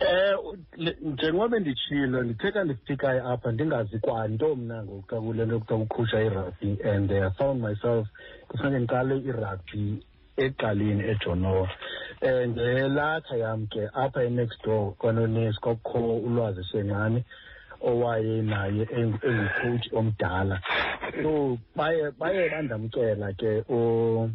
Eh 0.01 0.35
le- 0.77 0.97
njengoba 1.03 1.59
nditshilo 1.59 2.23
ndithetha 2.23 2.65
ndifikayo 2.65 3.29
apha 3.29 3.53
ndingazi 3.53 3.99
kwanto 3.99 4.57
mna 4.57 4.83
ngoku 4.85 5.03
xa 5.11 5.21
kule 5.21 5.47
nto 5.47 5.59
kuthiwa 5.59 5.79
kukhusha 5.87 6.21
irugby 6.23 6.79
and 6.85 7.13
I 7.13 7.31
found 7.31 7.63
myself 7.63 8.07
kufuneke 8.49 8.79
ndiqale 8.79 9.17
irugby 9.17 10.03
ekuqaleni 10.37 11.05
ejonowa 11.11 11.69
and 12.23 12.57
ngelakha 12.57 13.37
yam 13.37 13.67
ke 13.67 13.89
apha 13.95 14.23
enext 14.25 14.63
door 14.65 14.93
kwanonesi 14.95 15.61
kwakukho 15.61 16.17
ulwazi 16.17 16.65
sengcane 16.73 17.25
owaye 17.81 18.43
naye 18.43 18.85
engu- 18.85 19.23
engucoach 19.29 19.93
omdala. 19.93 20.61
So 21.23 21.59
baye 21.77 22.11
baye 22.19 22.51
bandamcela 22.51 23.33
ke 23.33 23.65
o- 23.71 24.31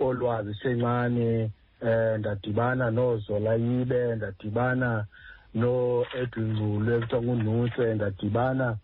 olwazi 0.00 0.54
sencane 0.62 1.50
eh 1.82 2.18
ndadibana 2.18 2.90
nozola 2.90 3.54
yibe 3.54 4.16
ndadibana 4.16 5.06
no-edwin 5.54 6.52
ngculu 6.52 6.94
ekuthiwa 6.94 7.22
ngunutse 7.22 7.94
ndadibana 7.94 8.76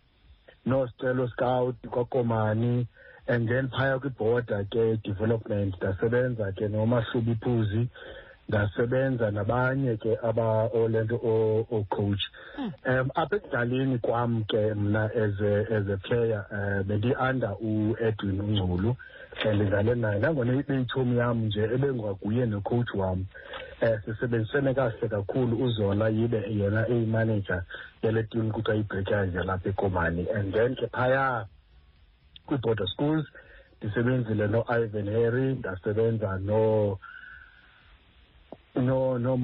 no-stelo 0.65 1.27
scout 1.27 1.75
kwakomani. 1.87 2.87
And 3.27 3.47
then 3.47 3.69
phaya 3.69 3.99
kwibhoda 3.99 4.63
ke 4.71 4.97
development 5.03 5.77
ndasebenza 5.77 6.51
ke 6.51 6.67
nomahlubi 6.67 7.35
phuzi. 7.35 7.87
Ndasebenza 8.49 9.31
nabanye 9.31 9.97
ke 9.97 10.17
aba 10.23 10.67
olento 10.73 11.15
ocoach 11.71 12.23
um 12.85 13.09
apha 13.15 13.35
ekudaleni 13.35 13.97
kwam 14.01 14.43
ke 14.43 14.73
mna 14.73 15.03
as 15.05 15.39
a 15.41 15.53
as 15.77 15.87
a 15.87 15.97
player 15.97 16.45
um 16.51 16.83
bendi-under 16.83 17.53
uedwin 17.61 18.41
ungculu 18.41 18.95
ndidlale 19.53 19.95
naye. 19.95 20.19
Nangona 20.19 20.53
ibeyitshomi 20.53 21.17
yam 21.17 21.45
nje 21.45 21.63
ebengaguye 21.63 22.45
nocoach 22.45 22.93
wam 22.95 23.25
um 23.81 23.97
sisebenzisene 24.05 24.73
kahle 24.73 25.07
kakhulu 25.09 25.63
uzola 25.65 26.09
yibe 26.09 26.43
yena 26.49 26.87
eyimanager 26.87 27.63
yale 28.03 28.23
tim 28.23 28.51
kuthiwa 28.51 28.77
ibreakers 28.77 29.35
yalapha 29.35 29.69
ekomani. 29.69 30.27
And 30.35 30.53
then 30.53 30.75
ke 30.75 30.87
phaya 30.91 31.45
kwii-border 32.47 32.87
schools 32.87 33.25
ndisebenzile 33.81 34.47
no-ivan 34.47 35.07
harry 35.09 35.53
ndasebenza 35.55 36.37
no 36.39 36.97
no 38.75 39.17
no 39.17 39.37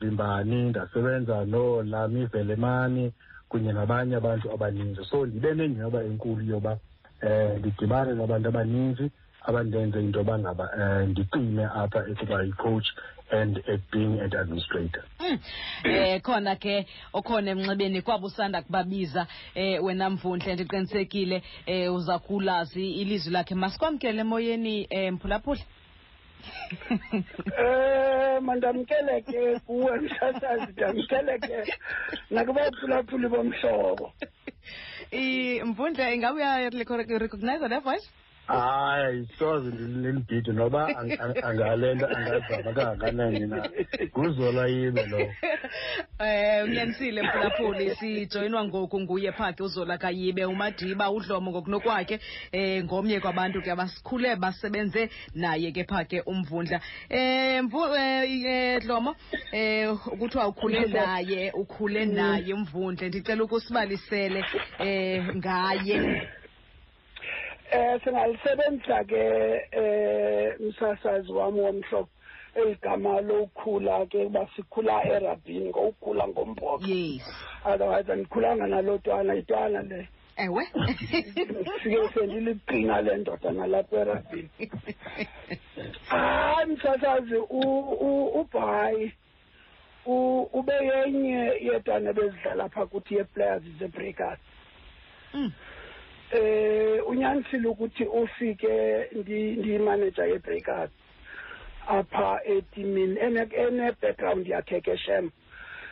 Vimbani 0.00 0.70
ndasebenza 0.70 1.44
no 1.44 1.82
Lami 1.82 2.26
Velemani 2.26 3.12
kunye 3.48 3.72
nabanye 3.72 4.16
abantu 4.16 4.52
abaninzi. 4.52 5.04
So 5.04 5.26
ndibe 5.26 5.54
nenyhweba 5.54 6.04
enkulu 6.04 6.44
yoba 6.44 6.78
eh 7.20 7.58
ndidibane 7.58 8.14
nabantu 8.14 8.48
abaninzi 8.48 9.10
abandenze 9.44 10.00
into 10.00 10.18
yoba 10.18 10.38
ngaba 10.38 10.70
um 10.76 11.58
apha 11.58 12.06
ekuba 12.10 12.42
yi-coach 12.42 12.86
and 13.30 13.58
at 13.58 13.80
being 13.90 14.20
an 14.20 14.32
administrator. 14.36 15.02
Eh 15.84 16.20
khona 16.22 16.56
ke 16.56 16.86
okhona 17.12 17.50
emnxebeni 17.50 18.02
kwabusanda 18.02 18.62
kubabiza 18.62 19.26
eh 19.54 19.84
wena 19.84 20.10
mvundle 20.10 20.54
ndiqinisekile 20.54 21.42
eh 21.66 21.94
uza 21.94 22.18
kulazi 22.18 22.90
ilizwi 22.90 23.32
lakhe. 23.32 23.54
Masikwamkele 23.54 24.20
emoyeni 24.20 24.86
eh 24.90 25.12
mphulaphula 25.12 25.60
um 27.58 28.44
mandamkeleke 28.44 29.58
kuwe 29.66 30.00
msasazi 30.00 30.72
ndamkeleke 30.72 31.74
nakubaphulaphuli 32.30 33.28
bomhlobo 33.28 34.12
mvundla 35.68 36.14
ingabe 36.14 36.40
uyarecognize 36.40 37.68
le 37.68 37.78
voice? 37.78 38.08
Hayi 38.58 39.28
soze 39.38 39.68
ndilibhide 39.70 40.52
noba 40.52 40.86
ang- 40.88 41.18
ang- 41.20 41.44
angalento 41.44 42.06
angazama 42.06 42.72
kangakanani 42.72 43.46
na. 43.46 43.68
Nguzola 44.18 44.66
yibe 44.66 45.06
lo. 45.06 45.18
Eh 46.18 46.64
unyanisile 46.64 47.22
mphulaphuli 47.22 47.94
sijoyinwa 47.96 48.64
ngoku 48.64 49.00
nguye 49.00 49.32
phakhe 49.32 49.62
uzola 49.62 49.98
kayibe 49.98 50.44
umadiba 50.44 51.10
udlomo 51.10 51.50
ngokunokwakhe. 51.50 52.20
Eh 52.52 52.84
ngomnye 52.84 53.20
kwabantu 53.20 53.62
ke 53.62 53.70
abasikhule 53.72 54.36
basebenze 54.36 55.10
naye 55.34 55.72
ke 55.72 55.84
phakhe 55.84 56.20
umvundla. 56.26 56.80
Eh 57.08 57.62
mvu 57.64 57.94
eh, 57.94 58.44
eh, 58.44 58.80
dlomo 58.82 59.16
eh 59.52 59.92
ukuthiwa 60.06 60.46
ukhule 60.48 60.86
naye 60.86 61.50
ukhule 61.54 62.04
naye 62.06 62.54
umvundle 62.54 63.08
ndicela 63.08 63.44
ukusibalisele 63.44 64.44
eh 64.78 65.24
ngaye. 65.36 66.28
Eh 67.72 68.00
singalisebenzisa 68.04 69.04
ke 69.04 69.22
eh 69.72 70.60
umsasazi 70.60 71.32
wami 71.32 71.60
womhlobo 71.60 72.08
eligama 72.54 73.20
lokukhula 73.20 74.06
ke 74.06 74.24
kuba 74.24 74.46
sikhula 74.56 75.04
erabhini 75.04 75.68
ngokukhula 75.70 76.28
ngombhoxo 76.28 76.86
yes. 76.88 77.22
Otherwise 77.64 78.12
andikhulanga 78.12 78.66
nalotwana 78.66 79.34
itwana 79.34 79.82
le. 79.82 80.08
Ewe. 80.36 80.64
Sike 81.82 82.08
sendiliqina 82.14 83.00
le 83.02 83.16
ndoda 83.16 83.50
nalapha 83.52 83.96
erabhini 83.96 84.48
hayi 86.08 86.66
msasazi 86.66 87.34
u- 87.36 87.96
u- 88.00 88.40
ubhayi 88.40 89.12
u- 90.06 90.42
ube 90.52 90.72
yenye 90.74 91.52
yetwana 91.60 92.12
bezidlala 92.12 92.68
phaa 92.68 92.86
kuthi 92.86 93.14
ye-players 93.14 93.62
ze-breakers 93.78 94.38
Mm. 95.34 95.52
Eh 96.32 97.08
unyanisile 97.08 97.68
ukuthi 97.68 98.04
ufike 98.04 98.68
ndi- 99.12 99.56
ndiyimanager 99.58 100.26
ye-breakers 100.28 100.90
apha 101.88 102.40
etimini 102.44 103.20
ene 103.20 103.48
ene 103.56 103.92
background 104.02 104.46
yakhe 104.46 104.80
ke 104.80 104.96
shem 104.96 105.30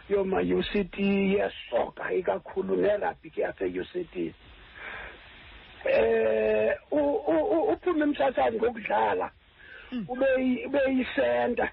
yoma 0.09 0.41
UCT 0.41 0.99
yesoka 0.99 2.13
ikakhulu 2.13 2.77
nerugby 2.77 3.31
ke 3.31 3.41
yase 3.41 3.65
UCT 3.81 4.33
eh 5.85 6.75
u- 6.91 7.23
u- 7.27 7.49
u- 7.51 7.73
uphume 7.73 8.03
emsasani 8.05 8.57
ngokudlala 8.57 9.31
Mm. 9.93 10.05
ube 10.09 10.27
yi- 10.39 10.65
ube 10.67 10.79
yisenta 10.93 11.69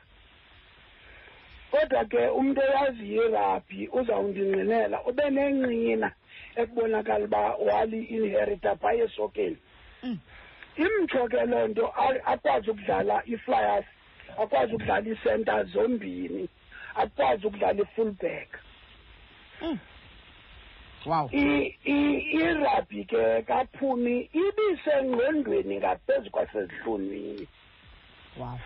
kodwa 1.72 2.06
ke 2.06 2.28
umuntu 2.28 2.62
oyaziyo 2.62 3.24
irugby 3.30 3.90
uzawundinqinela 3.94 5.04
ube 5.06 5.30
nenqina 5.30 6.12
ekubonakala 6.62 7.26
uba 7.26 7.56
wali-inherita 7.56 8.76
phaya 8.76 9.04
esokeni 9.04 9.58
Mm. 10.04 10.20
imtsho 10.78 11.28
ke 11.28 11.46
loo 11.46 11.68
nto 11.68 11.88
a- 11.98 12.24
akwazi 12.34 12.70
ukudlala 12.70 13.22
i-flyers 13.26 13.86
akwazi 14.38 14.74
ukudlala 14.76 15.08
iisenta 15.10 15.64
zombini 15.64 16.50
akwazi 16.96 17.48
ukudlala 17.48 17.82
i-fullback 17.82 18.50
Mm. 19.62 19.80
wow. 21.06 21.30
I- 21.34 21.76
i- 21.86 22.22
irabhi 22.38 23.06
ke 23.06 23.42
kaphumi 23.42 24.30
ibisengqondweni 24.34 25.78
ngaphezu 25.78 26.30
kwasezihlunwini 26.32 27.48
wow. 28.40 28.60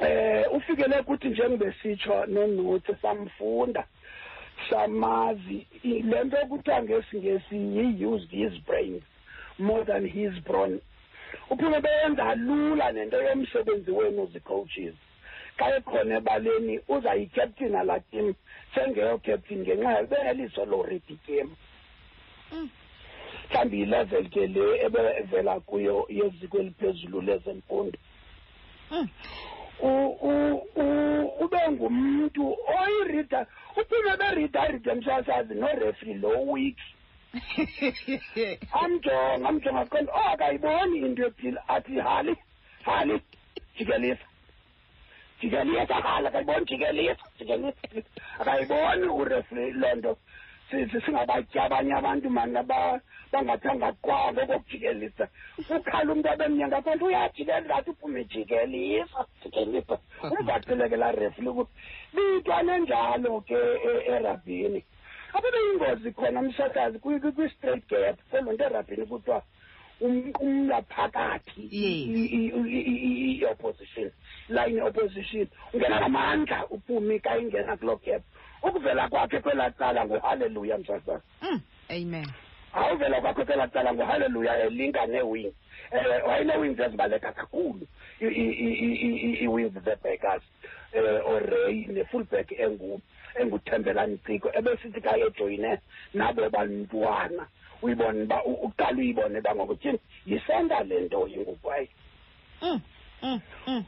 Eh 0.00 0.44
ufikele 0.52 1.02
kuthi 1.02 1.28
njengebesitsho 1.28 2.26
nonothi 2.26 2.94
samfunda. 3.02 3.84
Samazi. 4.70 5.66
Le 5.84 6.24
nto 6.24 6.36
ekuthiwa 6.40 6.82
ngesingesi 6.82 7.56
he 7.74 8.04
used 8.06 8.30
his 8.30 8.52
brain 8.66 9.02
more 9.58 9.84
than 9.84 10.06
his 10.06 10.32
brawn. 10.44 10.80
Uphume 11.50 11.80
beyenza 11.80 12.34
lula 12.34 12.92
nento 12.92 13.22
yomsebenzi 13.22 13.90
wenu 13.90 14.26
zi-coaches 14.32 14.94
xa 15.58 15.76
ekhona 15.76 16.16
ebaleni 16.16 16.80
uzayicaptina 16.88 17.82
laa 17.84 18.00
tim 18.10 18.34
sengeyocaptain 18.74 19.60
ngenxa 19.60 20.02
beneliso 20.02 20.64
loredi 20.64 21.18
game 21.26 21.50
Mm. 22.52 22.68
mhlawumbi 23.50 23.78
yilevel 23.80 24.28
ke 24.30 24.46
le 24.46 24.84
ebevela 24.84 25.60
kuyo 25.60 26.06
yeziko 26.08 26.58
eliphezulu 26.58 27.20
lezemfundo. 27.20 27.98
Mm. 28.90 29.08
Ube 29.82 31.60
ngumntu 31.70 32.56
oyirida 32.80 33.46
uphume 33.76 34.16
beridaride 34.16 34.94
msasazi 34.94 35.54
norefri 35.54 36.14
lo 36.14 36.42
week. 36.52 36.78
Amjonga 38.82 39.48
amjonga 39.48 39.80
aqonda 39.80 40.12
oh 40.12 40.28
akayiboni 40.32 40.98
into 40.98 41.26
ethile 41.26 41.60
athi 41.68 41.98
hali 41.98 42.36
hali 42.84 43.20
jikelisa 43.78 44.26
jikelisa 45.40 45.94
hali 45.94 46.26
akayiboni 46.26 46.66
jikelisa 46.66 47.24
jikelisa 47.38 47.76
akayiboni 48.38 49.06
urefri 49.06 49.72
loo 49.72 49.94
nto 49.94 50.18
singabatya 51.04 51.64
abanye 51.64 51.94
abantu 51.94 52.30
mani 52.30 52.58
aba- 53.32 53.44
bangathanga 53.56 53.92
kwa 53.92 54.32
ngokokujikelisa 54.32 55.28
ukhala 55.70 56.12
umntu 56.12 56.28
abemnyanga 56.30 56.82
phanti 56.82 57.04
uyajikelisa 57.04 57.74
athi 57.76 57.90
uphume 57.90 58.24
jikelisa 58.24 59.26
jikelisa. 59.44 59.98
Umvaqileke 60.22 60.96
laa 60.96 61.12
refli 61.12 61.48
ukuthi 61.48 61.70
bintwana 62.14 62.76
enjalo 62.76 63.40
ke 63.40 63.54
e- 63.54 64.04
erabhini 64.12 64.84
apha 65.34 65.48
beyingozi 65.50 66.12
khona 66.12 66.42
msakazi 66.42 66.98
kwi- 66.98 67.20
kwi- 67.20 67.32
kwi-straight 67.32 67.88
gap. 67.88 68.18
Kwelo 68.30 68.52
nto 68.52 68.64
erabhini 68.64 69.06
kuthiwa 69.06 69.42
umnqumla 70.00 70.82
phakathi 70.82 71.62
Yes. 71.70 72.08
i- 72.08 72.30
i- 72.36 72.52
i- 72.66 72.84
i- 73.06 73.38
i-opposition 73.40 74.10
line 74.48 74.82
opposition. 74.82 75.48
Ungena 75.72 76.00
ngamandla 76.00 76.66
uphumi 76.70 77.20
ka 77.20 77.38
ingena 77.38 77.76
kuloo 77.76 77.96
gap. 78.04 78.22
Ukuvela 78.62 79.08
kwakhe 79.08 79.40
kwelaa 79.40 79.70
cala 79.70 80.04
nguhalleluya 80.06 80.78
msasazi 80.78 81.22
Mm. 81.42 81.60
amen. 81.90 82.26
Awuvela 82.72 83.20
kwakho 83.20 83.44
kwelaa 83.44 83.68
cala 83.68 83.94
nguhalleluya 83.94 84.62
elinka 84.66 85.06
nee-wings 85.06 85.54
um 85.92 86.28
wayenee-wings 86.28 86.78
ezibaleka 86.80 87.32
kakhulu 87.32 87.86
i- 88.20 88.26
i- 88.26 88.56
i- 88.64 88.78
i- 88.84 89.20
i- 89.26 89.42
ii-wings 89.44 89.72
zebhekers 89.84 90.42
um 90.94 91.32
orey 91.34 91.86
ne-fullback 91.88 92.52
engu 92.52 93.00
enguthembelani 93.40 94.18
ciko 94.26 94.50
ebesithi 94.54 95.00
ka 95.00 95.16
ejoyine 95.18 95.78
nabo 96.14 96.50
bantwana 96.50 97.46
uyibone 97.82 98.22
uba 98.22 98.44
u- 98.44 98.60
uqala 98.66 98.98
uyibone 98.98 99.38
uba 99.38 99.54
ngokuthini 99.54 99.98
yisenta 100.26 100.84
le 100.84 101.00
nto 101.00 101.28
yingubhayi 101.28 101.88
Mm. 102.62 102.80
Mm. 103.22 103.40
Mm. 103.66 103.84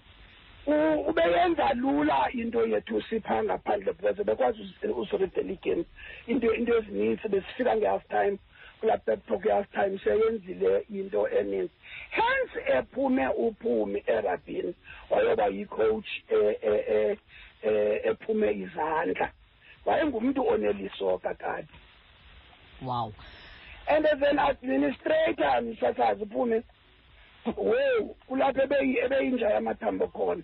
U- 0.67 1.01
ubeyenza 1.11 1.75
lula 1.75 2.29
into 2.33 2.67
yethu 2.67 3.03
sipha 3.03 3.45
ngaphandle 3.45 3.93
because 3.93 4.25
bekwazi 4.25 4.63
usi- 4.63 4.87
usiridela 4.89 5.53
igame 5.53 5.85
into 6.27 6.55
into 6.55 6.77
ezininzi 6.79 7.29
besifika 7.29 7.77
nge-half 7.77 8.09
time 8.09 8.39
kulaa 8.85 9.01
backtalk 9.07 9.45
yastime 9.47 9.99
seyenzile 9.99 10.85
into 10.91 11.29
eninzi 11.29 11.71
hence 12.11 12.73
ephume 12.79 13.29
uphumi 13.29 14.03
erabhini 14.07 14.75
wayoba 15.11 15.47
yicoach 15.47 16.07
e- 16.29 16.59
e- 16.63 17.19
e- 17.63 18.01
ephume 18.05 18.53
izandla. 18.53 19.31
Wayengumntu 19.85 20.49
onelisoka 20.49 21.35
kade 21.35 21.69
wow. 22.83 23.13
And 23.87 24.07
as 24.07 24.23
an 24.23 24.39
administrator 24.39 25.63
msasazi 25.63 26.23
uphume 26.23 26.63
wew 27.57 28.09
kulapho 28.29 28.61
ebeyi- 28.63 29.05
ebeyinja 29.05 29.51
yamathambo 29.51 30.07
khona. 30.07 30.43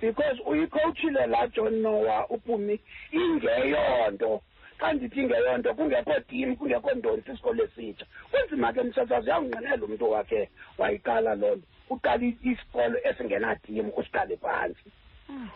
Because 0.00 0.40
uyikhowutshile 0.46 1.26
laa 1.26 1.46
john 1.46 1.74
noah 1.82 2.30
uphumi 2.30 2.80
ingeyonto. 3.12 4.42
Xa 4.78 4.92
ndithi 4.92 5.20
ingeyonto 5.20 5.74
kungekho 5.74 6.20
tim 6.28 6.56
kungekho 6.56 6.90
ndonsi 6.94 7.30
isikolo 7.32 7.64
esitsha 7.64 8.06
kunzima 8.30 8.72
ke 8.72 8.82
msasazi 8.82 9.26
uyawungqinela 9.26 9.84
umntu 9.84 10.10
wakhe. 10.10 10.48
Wayiqala 10.78 11.34
loo 11.34 11.56
nto. 11.56 11.66
Uqala 11.90 12.24
i- 12.24 12.38
isikolo 12.42 12.98
esingenatim 13.08 13.90
usiqale 13.96 14.36
phantsi 14.36 14.90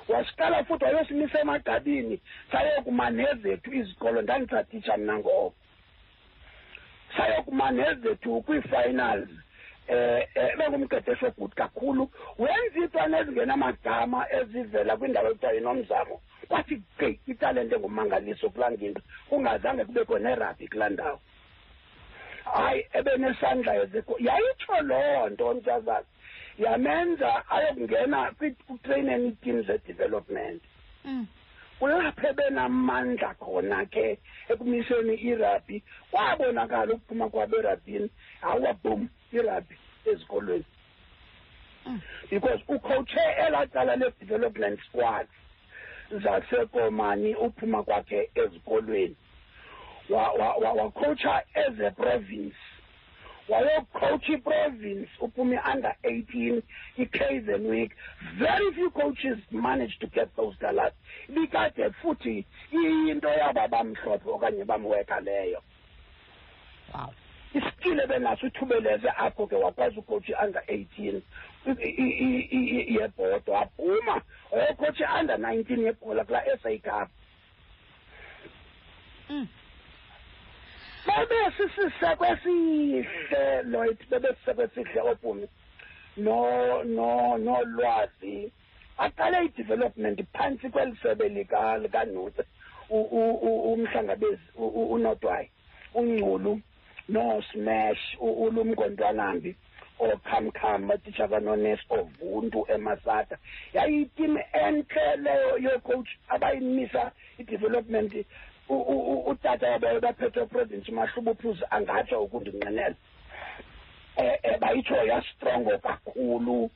wasiqala 0.09 0.65
futhi 0.65 0.85
wayosimisa 0.85 1.41
emagqabini. 1.41 2.21
Sayokuma 2.53 3.11
nezethu 3.11 3.73
izikolo. 3.75 4.23
Ndandisatitsha 4.23 4.97
mna 4.97 5.19
ngoko. 5.19 5.55
Sayokuma 7.17 7.71
nezethu 7.71 8.43
kwii-finals. 8.43 9.29
Eh 9.89 10.27
eh 10.35 10.57
bengumqeqeshi 10.59 11.27
obhuti 11.27 11.57
kakhulu. 11.57 12.11
Wenza 12.39 12.79
iintwana 12.79 13.19
ezingenamagama 13.21 14.27
ezivela 14.33 14.97
kwindawo 14.97 15.29
ekuthiwa 15.31 15.53
yinomzamo. 15.53 16.21
Kwathi 16.49 16.77
gqi 16.99 17.21
italente 17.27 17.75
engumangaliso 17.75 18.51
kulaa 18.51 18.71
ngingqi 18.71 19.03
kungazange 19.29 19.85
kubekho 19.85 20.19
nerabhi 20.19 20.69
kulaa 20.69 20.89
ndawo. 20.89 21.21
Hayi 22.45 22.87
ebenesandla 22.93 23.77
eziko 23.83 24.17
yayitsho 24.19 24.81
loo 24.83 25.29
nto 25.29 25.55
msazazi 25.55 26.09
yamenza 26.59 27.51
ayokungena 27.51 28.33
kutraining 28.67 29.25
iiteam 29.27 29.63
ze-development 29.63 30.63
Mm. 31.05 31.27
kulapho 31.79 32.27
ebenamandla 32.29 33.35
khona 33.35 33.87
ke 33.87 34.19
ekumiseni 34.49 35.15
irabhi 35.15 35.83
kwabonakala 36.11 36.95
ukuphuma 36.95 37.29
kwabo 37.31 37.57
erabhini 37.59 38.11
hawa 38.41 38.73
bum 38.83 39.09
irabhi 39.33 39.77
ezikolweni. 40.05 40.65
Mm. 41.87 42.01
because 42.31 42.61
ucoache 42.69 43.21
elaa 43.47 43.67
cala 43.67 43.97
le-development 43.97 44.81
squad. 44.89 45.27
Zasekomani 46.19 47.35
uphuma 47.35 47.83
kwakhe 47.83 48.31
ezikolweni. 48.35 49.17
Wa- 50.09 50.33
wa- 50.33 50.57
wa- 50.57 50.73
wacoacha 50.73 51.43
as 51.55 51.81
a 51.81 51.91
province. 51.91 52.57
Wayocoach 53.49 54.29
iprovince 54.29 55.09
uphuma 55.21 55.55
i-under 55.57 55.95
18 56.05 56.63
i-kaizen 56.99 57.67
week. 57.67 57.93
Very 58.39 58.73
few 58.75 58.91
coaches 58.91 59.39
managed 59.51 60.01
to 60.01 60.07
get 60.07 60.29
those 60.37 60.57
dollars 60.61 60.93
ibikade 61.29 61.91
futhi 62.03 62.45
iyinto 62.73 63.29
yaba 63.29 63.69
bamhlophe 63.69 64.31
okanye 64.31 64.65
bamweka 64.65 65.21
leyo. 65.21 65.63
Wow. 66.95 67.13
Isikile 67.55 68.07
benaso 68.07 68.47
ithubeleze 68.47 69.09
apho 69.17 69.47
ke 69.47 69.55
wakwazi 69.57 69.99
ucoach 69.99 70.29
i-under 70.29 70.63
18 70.69 71.21
yebhodo 71.67 73.53
waphuma 73.53 74.23
wayocoach 74.53 75.01
i-under 75.01 75.37
19 75.39 75.85
yebhola 75.85 76.25
kulaa 76.25 76.57
sa 76.63 76.71
cup 76.79 77.09
Mm. 79.31 79.47
bebe 81.07 81.37
sisiseko 81.57 82.25
esihle 82.27 83.63
lloyd 83.63 83.99
bebe 84.11 84.29
siseko 84.35 84.63
esihle 84.63 85.01
ophumi 85.01 85.49
no 86.17 86.83
no 86.83 87.39
nolwazi 87.39 88.53
aqale 88.99 89.45
i-development 89.45 90.21
phantsi 90.33 90.69
kweli 90.71 90.97
sebe 91.03 91.29
lika 91.29 91.79
likanutse 91.79 92.43
u- 92.91 93.09
u- 93.11 93.39
u- 93.43 93.73
umhlangabezi 93.73 94.43
u- 94.57 94.67
u- 94.67 94.93
unodwayi 94.93 95.51
ungculu 95.95 96.61
no-smash 97.09 98.17
u- 98.21 98.45
ulumkontwanambi 98.45 99.57
okhamkham 100.01 100.89
batitsha 100.89 101.29
kanones 101.29 101.81
ovuntu 101.91 102.65
emasata. 102.69 103.37
Yayitim 103.75 104.37
entle 104.53 105.17
leyo 105.17 105.59
yocoach 105.59 106.09
abayimisa 106.29 107.13
i-development. 107.39 108.15
U- 108.69 108.75
u- 108.75 109.07
u- 109.13 109.31
utata 109.31 109.71
wabo 109.71 110.01
baphethe 110.01 110.47
province 110.47 110.93
mahlubo 110.93 111.35
phuzi 111.35 111.65
angatsho 111.71 112.23
ukundinqinela. 112.25 112.95
Eh 114.17 114.39
eh, 114.43 114.59
bayitsho 114.61 114.97
yastrongo 115.05 115.79
kakhulu. 115.79 116.71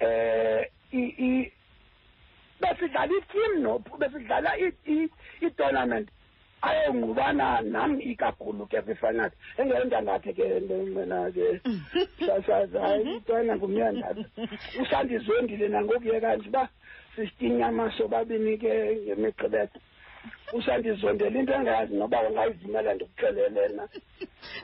Eh 0.00 0.64
i- 0.92 1.14
i- 1.18 1.52
besidlala 2.60 3.12
itim 3.18 3.62
no 3.62 3.78
besidlala 3.98 4.58
i- 4.58 4.78
i- 4.86 5.10
i-tournament. 5.40 6.08
Ayongqubana 6.66 7.60
nam 7.60 8.00
ikakhulu 8.00 8.66
ke 8.66 8.82
kwifinal 8.82 9.30
engeyondandathe 9.58 10.32
ke 10.32 10.44
mna 10.60 11.30
ke 11.34 11.60
sasazi 12.26 12.78
hayi 12.78 13.16
itwana 13.16 13.56
ngumnyandatha 13.56 14.24
usandizondile 14.82 15.68
nangokuye 15.68 16.20
kanje 16.20 16.48
uba 16.48 16.68
sisitinyama 17.16 17.92
sobabini 17.98 18.58
ke 18.58 18.72
ngemigqibelo. 19.06 19.78
Usandizondela 20.52 21.38
into 21.38 21.52
engayazi 21.52 21.94
noba 21.94 22.20
ungayivumela 22.22 22.94
ndikuxelele 22.94 23.68
na 23.76 23.88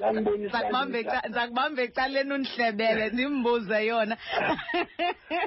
ngambonisa 0.01 0.61
zakubamba 1.35 1.83
ecaleni 1.83 2.33
undihlebele 2.33 3.11
ndimbuze 3.11 3.87
yona. 3.87 4.17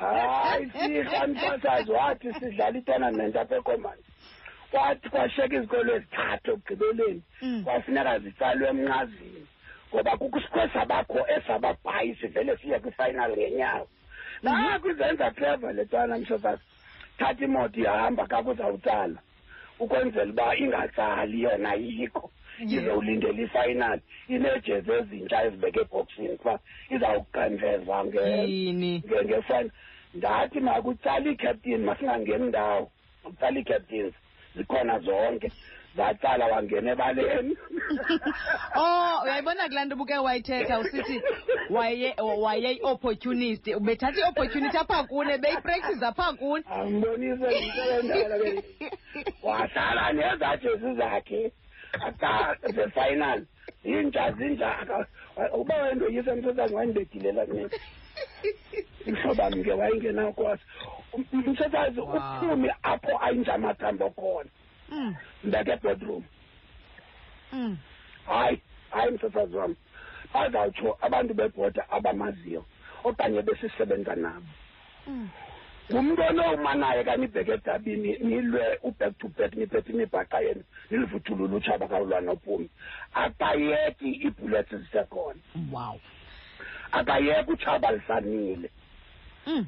Hayi 0.01 0.71
sihla 0.71 1.27
msasazi 1.27 1.91
wathi 1.91 2.33
sidlala 2.33 2.77
itonament 2.77 3.35
apha 3.35 3.55
ekomani 3.55 4.03
kwathi 4.73 5.09
kwashiyeka 5.09 5.55
izikolo 5.55 5.95
ezithathu 5.95 6.51
ekugqibeleni. 6.51 7.21
Mm. 7.41 7.63
kwafuneka 7.63 8.19
zitsalwe 8.23 8.67
emnqazini 8.73 9.43
ngoba 9.89 10.17
kukho 10.17 10.39
sabakho 10.73 11.19
esababhayi 11.35 12.15
sivele 12.15 12.57
siye 12.57 12.79
kwifinal 12.79 13.31
ngenyawo 13.31 13.87
naku 14.43 14.89
izenza 14.89 15.31
clever 15.31 15.73
le 15.73 15.85
twana 15.85 16.17
mshosazi 16.17 16.61
thatha 17.17 17.45
imoto 17.45 17.79
ihamba 17.79 18.27
kakuzawutsala 18.27 19.19
ukwenzela 19.79 20.31
uba 20.31 20.57
ingatsali 20.57 21.41
yona 21.43 21.73
yikho 21.73 22.31
izowulindela 22.59 23.41
ifinal. 23.45 23.99
Inejezi 24.27 24.91
ezintsha 24.91 25.43
ezibeke 25.45 25.79
ebhoksini 25.85 26.37
kuba 26.37 26.59
izawukanveza 26.89 27.97
ngefinal. 28.05 29.69
Ndathi 30.13 30.59
makutsala 30.59 31.25
iicaptain 31.29 31.81
masingangeni 31.87 32.47
ndawo 32.49 32.91
kutsala 33.23 33.59
ii-captains 33.59 34.13
zikhona 34.55 34.99
zonke. 34.99 35.51
Zaqala 35.97 36.45
wangena 36.47 36.91
ebaleni. 36.91 37.55
Oh 38.75 39.21
uyayibona 39.23 39.67
kula 39.69 39.85
nto 39.85 39.95
ubuke 39.95 40.17
wayithetha 40.17 40.79
usithi 40.79 41.21
wayeyi-opportunist 41.69 43.65
bethatha 43.79 44.19
i-opportunity 44.19 44.77
apha 44.77 45.03
kune 45.03 45.37
beyipractice 45.37 46.05
apha 46.05 46.33
kune 46.33 46.63
ambonise 46.71 47.45
ndisebendala 47.45 48.35
wahlala 49.43 50.13
nezajezi 50.13 50.93
zakhe 50.97 51.51
zefinal 52.75 53.45
zinja 53.83 54.31
zinja. 54.31 55.05
Uba 55.53 55.75
wendoyisa 55.75 56.35
msosangwani 56.35 56.93
bedilela 56.93 57.45
mhlobam 59.07 59.63
ke 59.63 59.71
wayengenakwazi 59.73 60.61
msesazi 61.33 61.99
Wow. 61.99 62.15
uphumi 62.17 62.69
apho 62.83 63.17
ayinja 63.23 63.53
amathambo 63.53 64.09
khona. 64.09 64.49
Mm, 64.89 65.15
mbeke 65.43 65.75
bedroom. 65.83 66.23
Mm. 67.53 67.77
hayi 68.25 68.61
hayi 68.91 69.11
msasazi 69.11 69.55
wam 69.55 69.75
bazawutsho 70.33 70.97
abantu 71.01 71.33
bebhoda 71.33 71.89
abamaziyo 71.89 72.65
okanye 73.03 73.41
besisebenza 73.41 74.15
nabo. 74.15 74.45
Mm. 75.07 75.29
ngumntu 75.91 76.21
onowumanayo 76.21 77.03
ka 77.03 77.15
nibheke 77.17 77.51
edabini 77.51 78.17
nilwe 78.19 78.79
u-back 78.83 79.17
to 79.19 79.27
back 79.27 79.53
niphethe 79.55 79.91
imibhaqa 79.91 80.39
yenu 80.39 80.63
nilivuthula 80.91 81.43
ulutsha 81.43 81.77
bakawulwa 81.77 82.21
nophumi. 82.21 82.69
Akayeki 83.13 84.09
iibhullets 84.11 84.75
zisekhona. 84.75 85.39
Wow. 85.71 85.99
Akayeki 86.93 87.51
utshaba 87.51 87.91
lisanile 87.91 88.69
Mm. 89.47 89.65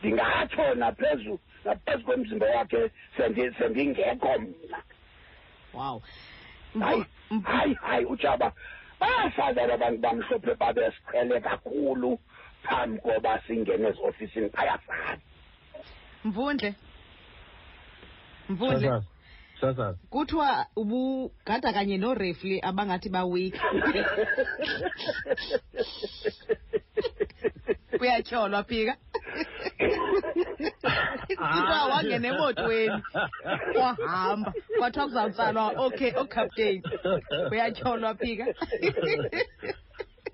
ndingatsho 0.00 0.74
naphezu 0.74 1.38
naphezu 1.64 2.04
komzimba 2.04 2.46
wakhe 2.46 2.90
sendi- 3.16 3.54
sendingekho 3.58 4.38
mna. 4.38 4.78
Wow. 5.74 6.02
Hayi 6.80 7.04
hayi 7.44 7.74
hayi 7.74 8.04
utshaba 8.04 8.52
bayasazi 9.00 9.60
aba 9.60 9.76
bantu 9.76 10.00
bamhlophe 10.00 10.54
babesiqhele 10.54 11.40
kakhulu 11.40 12.18
phambi 12.62 12.98
koba 13.00 13.40
singene 13.46 13.88
eziofisini 13.88 14.48
bayasazi 14.48 15.22
mvundle 16.24 16.74
mvundle 18.48 19.02
Sasazi 19.60 19.98
kuthiwa 20.10 20.66
ubugada 20.76 21.72
kanye 21.72 21.98
norefli 21.98 22.60
abangathi 22.60 23.08
bawiki 23.08 23.60
kuyatyholwa 27.98 28.64
phika. 28.64 28.96
Kuthiwa 31.28 31.84
wangena 31.90 32.28
emotweni. 32.28 33.02
Wahamba. 33.80 34.52
Kwathiwa 34.78 35.06
kuzawutsalwa 35.06 35.72
okay 35.76 36.12
ocaptain 36.16 36.82
kuyatyholwa 37.48 38.14
phika. 38.14 38.46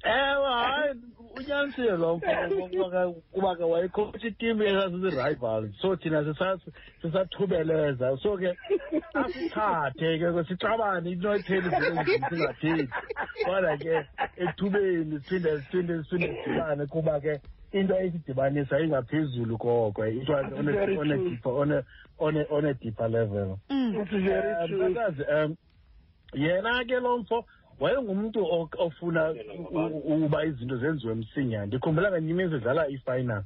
Ewe 0.04 0.50
hayi 0.52 0.94
unyanisile 1.36 1.90
lo 1.96 2.16
mfo 2.16 2.68
kuba- 2.68 3.12
kuba 3.32 3.56
ke 3.56 3.64
wayekhotha 3.64 4.26
itimu 4.28 4.62
esasizii-rivals 4.62 5.70
so 5.80 5.96
thina 5.96 6.22
sisa- 6.24 6.58
sisathubeleza 7.02 8.16
so 8.22 8.36
ke 8.38 8.56
asithathe 9.14 10.18
ke 10.18 10.44
sixabane 10.48 11.10
into 11.10 11.34
etheni 11.34 11.68
zinto 11.68 12.04
singathethi 12.28 12.88
kodwa 13.44 13.76
ke 13.78 14.06
ethubeni 14.36 15.20
siphinde 15.20 15.60
siphinde 15.60 16.02
siphinde 16.04 16.36
sidibane 16.44 16.86
kuba 16.86 17.20
ke 17.20 17.40
into 17.72 17.94
esidibanisa 17.96 18.80
ingaphezulu 18.80 19.58
koko 19.58 20.06
it 20.06 20.28
was 20.28 20.44
on 20.52 20.68
a, 20.68 20.72
Very 20.72 20.96
on 20.98 21.10
a 21.12 21.16
true. 21.16 21.30
deeper 21.30 21.50
on 21.50 21.72
a 21.72 21.82
on 22.18 22.36
a 22.36 22.44
on 22.50 22.64
a 22.66 22.74
deeper 22.74 23.08
level 23.08 23.58
Mm. 23.70 23.94
It's 24.02 24.10
very 24.10 24.50
Eh, 24.50 24.68
true. 24.68 24.88
mfakazi 24.90 25.22
um 25.22 25.56
yena 26.34 26.84
ke 26.84 27.00
lo 27.00 27.18
mfo 27.18 27.44
wayengumntu 27.82 28.44
o- 28.44 28.68
ofuna 28.78 29.30
u- 29.30 29.86
u- 29.86 30.24
uba 30.24 30.44
izinto 30.44 30.76
zenziwe 30.76 31.14
msinyana 31.14 31.66
ndikhumbula 31.66 32.10
nganye 32.10 32.30
imini 32.30 32.50
sidlala 32.50 32.88
ifinal? 32.88 33.42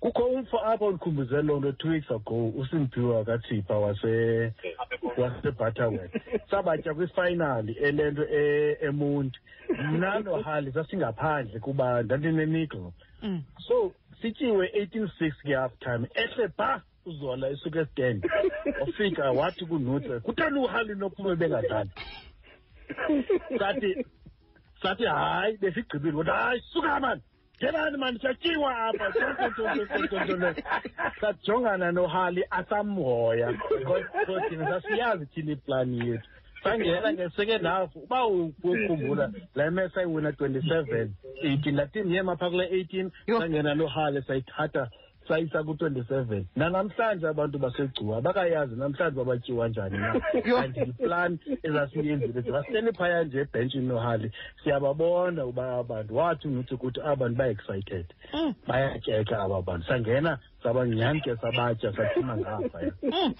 Kukho 0.00 0.24
umfo 0.24 0.58
apho 0.66 0.90
ndikhumbuzele 0.90 1.42
loo 1.42 1.58
nto 1.60 1.72
two 1.72 1.88
weeks 1.88 2.10
ago 2.10 2.48
usimphiwa 2.48 3.24
kathipha 3.24 3.74
wase 3.78 4.52
wasebutterworth. 5.18 6.12
Sabatya 6.50 6.94
kwifinali 6.94 7.72
elento 7.72 8.22
e- 8.32 8.76
emonti. 8.80 9.40
Mna 9.90 10.18
nohali 10.20 10.72
sasingaphandle 10.72 11.60
kuba 11.60 12.02
ndandinenigle 12.02 12.92
Mm. 13.22 13.42
so 13.68 13.92
sityiwe 14.22 14.70
eighteen 14.74 15.08
six 15.18 15.34
ke 15.42 15.54
half 15.54 15.72
time 15.78 16.08
ehle 16.14 16.48
pha 16.48 16.82
uzola 17.06 17.48
esuka 17.48 17.80
estand 17.80 18.26
wafika 18.80 19.30
wathi 19.30 19.66
kunutse 19.66 20.20
kutheni 20.20 20.58
uhali 20.58 20.94
nophume 20.94 21.36
bengadlali? 21.36 21.90
Sathi 23.58 24.06
sathi 24.82 25.04
hayi 25.06 25.56
besigqibile 25.56 26.12
kodwa 26.12 26.36
hayi 26.36 26.60
suka 26.72 27.00
mani 27.00 27.22
ngenani 27.62 27.96
mani 27.96 28.18
siyatyiwa 28.18 28.76
apha 28.86 29.06
tontontontontontonto 29.12 30.62
sajongana 31.20 31.92
nohali 31.92 32.44
asamhoya 32.50 33.52
because 33.78 34.48
thina 34.48 34.66
sasiyazi 34.80 35.26
thina 35.26 35.52
iplani 35.52 35.98
yethu 36.08 36.28
sangena 36.64 37.12
nge-second 37.12 37.64
half 37.66 37.96
uba 37.96 38.26
ukhumbula 38.26 39.32
la 39.54 39.70
match 39.70 39.92
sayiwina 39.94 40.32
twenty-seven 40.32 41.12
eighteen 41.42 41.76
laa 41.76 41.86
team 41.86 42.12
yema 42.14 42.36
phaa 42.36 42.50
kule 42.50 42.64
eighteen 42.64 43.10
Yho. 43.26 43.40
sangena 43.40 43.74
nohali 43.74 44.22
sayithatha 44.22 44.88
sayisa 45.30 45.62
ku-twenty-seven 45.62 46.44
nanamhlanje 46.56 47.26
abantu 47.28 47.58
basegcuwa 47.58 48.18
abakayazi 48.18 48.74
namhlanje 48.76 49.16
babatyiwa 49.16 49.68
njani 49.68 49.98
na. 49.98 50.14
Yiplan 50.86 51.38
ezasiyenzile 51.62 52.42
sibahleli 52.42 52.92
phaya 52.92 53.24
nje 53.24 53.38
ebhentshini 53.40 53.86
nohali. 53.86 54.32
Siyababona 54.64 55.46
uba 55.46 55.78
abantu 55.78 56.16
wathi 56.16 56.48
nuthi 56.48 56.76
kuthi 56.76 57.00
aba 57.00 57.16
bantu 57.16 57.36
ba-excited. 57.38 58.06
Mm. 58.34 58.54
bayatyeka 58.66 59.38
aba 59.42 59.62
bantu. 59.62 59.86
Sangena 59.86 60.38
saba 60.62 60.84
ke 61.24 61.36
sabatya 61.36 61.92
saphuma 61.92 62.36
ngaphaya 62.36 62.92
Mm. 63.02 63.34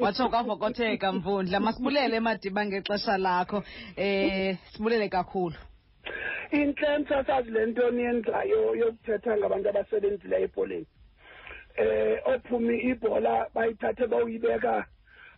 watsho 0.00 0.28
kwavokotheka 0.28 1.12
mvundla. 1.12 1.60
Masibulele 1.60 2.20
madiba 2.20 2.66
ngexesha 2.66 3.18
lakho. 3.18 3.62
Eh 3.96 4.56
sibulele 4.72 5.08
kakhulu. 5.08 5.56
Intle 6.52 6.98
msasazi 6.98 7.50
le 7.50 7.66
nto 7.66 7.90
niyenzayo 7.90 8.74
yokuthetha 8.76 9.36
ngabantu 9.36 9.68
abasebenzileyo 9.68 10.44
ebholeni 10.44 10.86
eh 11.76 12.20
ophumi 12.24 12.78
ibhola 12.90 13.46
bayithathe 13.54 14.06
bawuyibeka. 14.06 14.86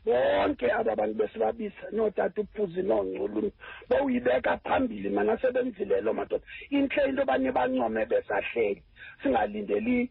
Bonke 0.05 0.71
aba 0.73 0.97
bantu 0.97 1.15
besibabisa 1.15 1.91
nootata 1.93 2.41
uphuzi 2.41 2.83
noongculuni 2.83 3.53
bawuyibeka 3.89 4.57
phambili 4.65 5.11
mana 5.11 5.37
sebenzile 5.39 6.01
loo 6.01 6.13
madoda. 6.15 6.45
Intle 6.71 7.05
into 7.09 7.21
yoba 7.23 7.39
nibancome 7.39 8.07
besahleli 8.07 8.83
singalindeli 9.23 10.11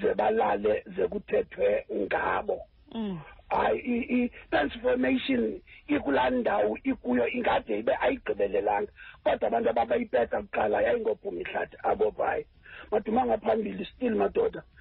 ze 0.00 0.14
balale 0.14 0.82
ze 0.96 1.08
kuthethwe 1.08 1.84
ngabo. 1.94 2.60
Mm. 2.94 3.18
hayi 3.48 4.30
i-transformation 4.62 5.60
ikulaa 5.88 6.30
ndawo 6.30 6.78
ikuyo 6.84 7.28
ingade 7.28 7.78
ibe 7.78 7.92
ayigqibelelanga 8.00 8.92
kodwa 9.24 9.48
abantu 9.48 9.70
ababayipeta 9.70 10.42
kuqala 10.42 10.82
yayingophuma 10.82 11.40
ihlathi 11.40 11.76
abo 11.82 12.10
vayo 12.10 12.44
maduma 12.90 13.26
ngaphambili 13.26 13.84
still 13.84 14.14
madoda. 14.14 14.62
asese- 14.62 14.77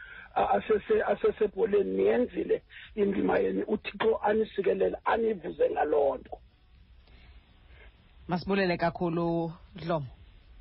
asesebholeni 1.08 1.98
niyenzile 1.98 2.62
indima 2.96 3.40
yenu 3.40 3.64
uthixo 3.68 4.18
anisikelela 4.18 4.98
anivuze 5.06 5.70
ngaloo 5.70 6.18
nto. 6.18 6.38
Masibulele 8.28 8.78
kakhulu 8.78 9.52
dlomo. 9.76 10.08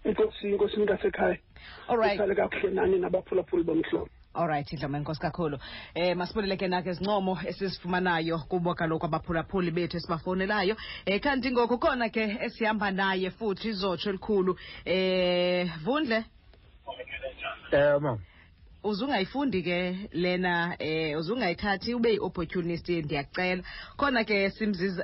Inkosi 0.05 0.49
inkosi 0.49 0.77
nikasekhaya 0.77 1.39
alright 1.89 2.21
uhlale 2.21 2.35
kakuhle 2.35 2.71
nani 2.71 2.99
nabaphulaphuli 2.99 3.65
bomhlobo 3.65 4.09
alright 4.35 4.77
dlomo 4.77 4.97
enkosi 4.97 5.21
kakhulu. 5.21 5.59
Eh 5.95 6.17
masibulele 6.17 6.57
ke 6.57 6.69
nake 6.69 6.91
izincomo 6.91 7.39
esizifumanayo 7.47 8.39
kubo 8.49 8.75
kaloku 8.75 9.07
abaphulaphuli 9.07 9.71
bethu 9.71 9.97
esibafowunelayo 9.97 10.77
eh 11.07 11.21
kanti 11.21 11.51
ngoku 11.51 11.79
khona 11.79 12.09
ke 12.09 12.39
esihamba 12.41 12.91
naye 12.91 13.31
futhi 13.31 13.69
izotsho 13.69 14.11
elikhulu 14.11 14.57
eh 14.85 15.67
vundle? 15.85 16.25
Um 17.73 18.03
mama 18.03 18.19
uzungayifundi 18.89 19.63
ke 19.63 20.09
lena 20.13 20.77
eh 20.79 21.19
uzungayithathi 21.19 21.95
ube 21.95 22.13
yi-opportunist 22.13 22.89
ndiyacela. 22.89 23.63
Khona 23.97 24.25
ke 24.25 24.53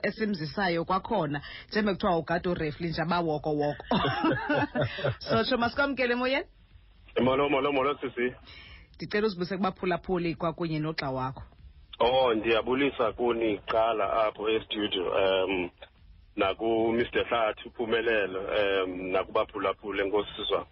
esimzisayo 0.02 0.84
kwakhona 0.84 1.40
njengbe 1.68 1.92
kuthiwa 1.94 2.18
ugade 2.18 2.48
urefli 2.48 2.88
nje 2.88 3.02
abawokowoko 3.02 3.84
sotsho 5.28 5.56
masikwamkele 5.58 6.12
emoyeni 6.12 6.46
molo 7.20 7.48
molo 7.48 7.72
molo 7.72 7.98
sisi. 8.00 8.34
Ndicela 8.96 9.26
uzibuse 9.26 9.56
kubaphulaphuli 9.56 10.34
kwakunye 10.34 10.78
nogxa 10.78 11.10
wakho. 11.10 11.42
Oh 12.00 12.34
ndiyabulisa 12.34 13.12
kuni 13.12 13.58
kuqala 13.58 14.24
apho 14.26 14.48
estudio 14.48 15.04
um 15.12 15.70
naku-mr 16.36 17.24
hlathi 17.24 17.68
uphumelelo 17.68 18.40
um 18.40 19.10
nakubaphulaphula 19.12 20.02
enkosiswa 20.04 20.66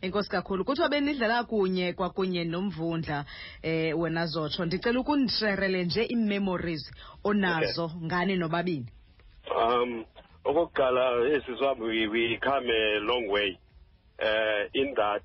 enkosi 0.00 0.30
kakhulu. 0.30 0.64
Kuthiwa 0.64 0.88
benidlala 0.88 1.44
kunye 1.44 1.92
kwakunye 1.92 2.44
nomvundla 2.44 3.24
eh 3.62 3.98
wena 3.98 4.26
zotsho 4.26 4.64
ndicela 4.64 5.00
ukundisherele 5.00 5.84
nje 5.84 6.02
ii-memories 6.10 6.92
onazo 7.24 7.90
ngani 8.04 8.36
nobabini? 8.36 8.86
Um 9.56 10.04
okokuqala 10.44 11.28
esiswa 11.28 11.72
we, 11.78 12.06
we 12.08 12.38
come 12.38 12.68
a 12.70 12.98
long 13.00 13.28
way 13.28 13.58
uh, 14.18 14.64
in 14.74 14.94
that 14.94 15.22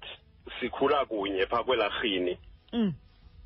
sikhula 0.60 1.06
kunye 1.06 1.46
phaa 1.46 1.64
kwelarhini 1.64 2.38
mm. 2.74 2.94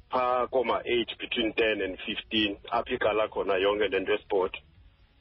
phaa 0.09 0.47
koma-age 0.47 1.15
between 1.19 1.53
ten 1.53 1.81
and 1.81 1.97
fifteen 2.05 2.57
apho 2.71 2.93
iqala 2.93 3.27
khona 3.27 3.55
yonke 3.55 3.87
le 3.87 3.99
nto 3.99 4.13
esport. 4.13 4.57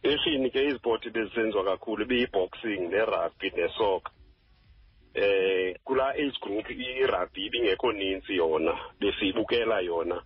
Erhini 0.03 0.51
ke 0.51 0.65
izipoti 0.65 1.11
bezisenziwa 1.11 1.65
kakhulu 1.65 2.03
ibiyi-boxing 2.03 2.89
nerugby 2.91 3.51
nesoka 3.57 4.11
eh 5.15 5.77
kula 5.85 6.09
age 6.15 6.39
group 6.41 6.71
irugby 6.71 7.47
ibingekho 7.47 7.93
ninzi 7.93 8.37
yona 8.37 8.73
besiyibukela 9.01 9.81
yona 9.81 10.23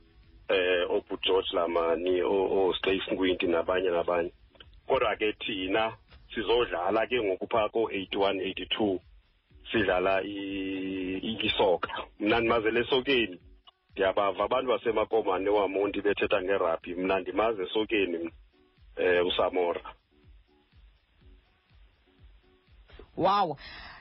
eh 0.48 0.90
obu 0.90 1.16
George 1.22 1.48
Lamani 1.52 2.22
o-Stace 2.22 3.10
Nkwinti 3.10 3.46
nabanye 3.46 3.90
nabanye. 3.90 4.32
Kodwa 4.86 5.16
ke 5.16 5.32
thina 5.32 5.96
sizodlala 6.34 7.06
ke 7.06 7.22
ngoku 7.22 7.46
phaa 7.46 7.68
ko-81 7.68 8.54
82 8.68 8.98
sidlala 9.72 10.22
isoka 10.22 11.88
mna 12.20 12.40
ndimazele 12.40 12.80
esokeni 12.80 13.38
ndiyabava. 13.92 14.44
Abantu 14.44 14.68
basemakomane 14.70 15.50
wamonti 15.50 16.02
bethetha 16.02 16.42
ngerabhi 16.42 16.94
mna 16.94 17.20
ndimazi 17.20 17.62
esokeni 17.62 18.18
mna. 18.18 18.30
Eh 18.96 19.26
usamora 19.26 19.80
wow. 23.16 23.56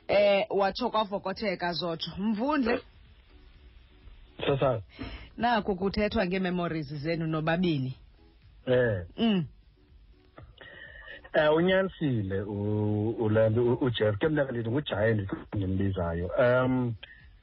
Eh 0.08 0.46
watsho 0.50 0.90
kwavokotheka 0.90 1.74
zotsho. 1.74 2.12
Mvundle? 2.18 2.82
Sasa. 4.48 4.82
Naku 5.38 5.76
kuthethwa 5.76 6.26
ngeememories 6.26 6.94
zenu 6.94 7.28
nobabini. 7.28 7.98
Eh. 8.66 9.06
Mm. 9.18 9.46
eh 11.34 11.54
unyanisile 11.54 12.42
ulandu 12.42 13.74
ujeff 13.74 14.18
ke 14.18 14.28
mna 14.28 14.46
ngithi 14.46 14.70
ngujaye 14.70 15.28
ndimbizayo. 15.54 16.28
Um 16.38 16.96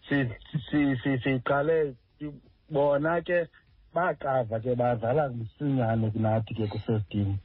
si- 0.09 0.31
si- 0.71 0.97
si- 1.03 1.19
siqale 1.19 1.95
bona 2.71 3.21
ke 3.23 3.49
baqava 3.95 4.61
ke 4.61 4.75
badlala 4.75 5.29
msinyane 5.29 6.11
kunathi 6.11 6.55
ke 6.55 6.67
ku-first 6.67 7.09
team 7.11 7.39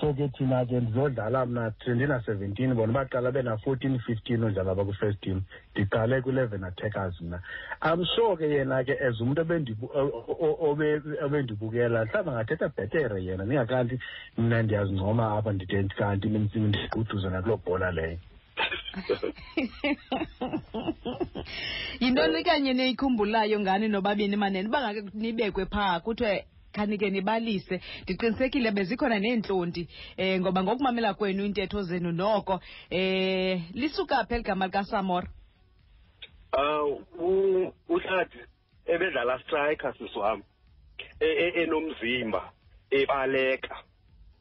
so 0.00 0.12
ke 0.14 0.28
thina 0.38 0.64
ke 0.66 0.80
ndizodlala 0.80 1.46
mna 1.46 1.72
ndina-seventeen 1.94 2.74
bona 2.74 2.92
baqala 2.92 3.30
bena-fourteen 3.32 3.98
fifteen 3.98 4.42
odlala 4.44 4.72
apha 4.72 4.84
kwi-first 4.84 5.20
team 5.20 5.42
ndiqale 5.74 6.20
kwi-eleven 6.22 6.64
attackers 6.64 7.20
mna. 7.20 7.38
I'm 7.82 8.04
sure 8.16 8.36
ke 8.36 8.50
yena 8.50 8.82
ke 8.84 8.98
as 8.98 9.20
umntu 9.20 9.40
obendibu- 9.44 9.90
o- 9.94 10.24
o- 10.46 10.58
obe- 10.70 11.02
obendibukela 11.24 12.04
mhlawumbi 12.04 12.30
angathetha 12.30 12.68
bhetere 12.68 13.24
yena 13.24 13.44
ndingakanti 13.44 13.98
mna 14.38 14.62
ndiyazincoma 14.62 15.36
apha 15.38 15.52
ndide 15.52 15.82
kanti 15.94 16.28
ndiquduze 16.28 17.30
nakuloo 17.30 17.56
bhola 17.64 17.90
leyo. 17.90 18.18
yintoni 22.00 22.44
kanye 22.44 22.74
neyikhumbulayo 22.74 23.60
ngani 23.60 23.88
nobabini 23.88 24.36
manene 24.36 24.68
bangake 24.68 25.02
nibekwe 25.14 25.66
phaa 25.66 26.00
kuthiwe 26.00 26.46
khanike 26.72 27.10
nibalise. 27.10 27.80
Ndiqinisekile 28.02 28.70
bezikhona 28.70 29.18
neentlonti 29.18 29.88
eh 30.16 30.40
ngoba 30.40 30.62
ngokumamela 30.62 31.14
kwenu 31.14 31.44
iintetho 31.44 31.82
zenu 31.82 32.12
noko 32.12 32.60
eh 32.90 33.60
lisuka 33.74 34.24
phi 34.24 34.34
eli 34.34 34.42
gama 34.42 34.66
likasamora 34.66 35.28
Uh, 36.52 37.00
uhlathi 37.88 38.38
ebedlala 38.86 39.38
striker 39.38 39.94
sisi 39.98 40.18
e- 41.20 41.36
e- 41.44 41.62
enomzimba 41.62 42.52
ebaleka. 42.90 43.76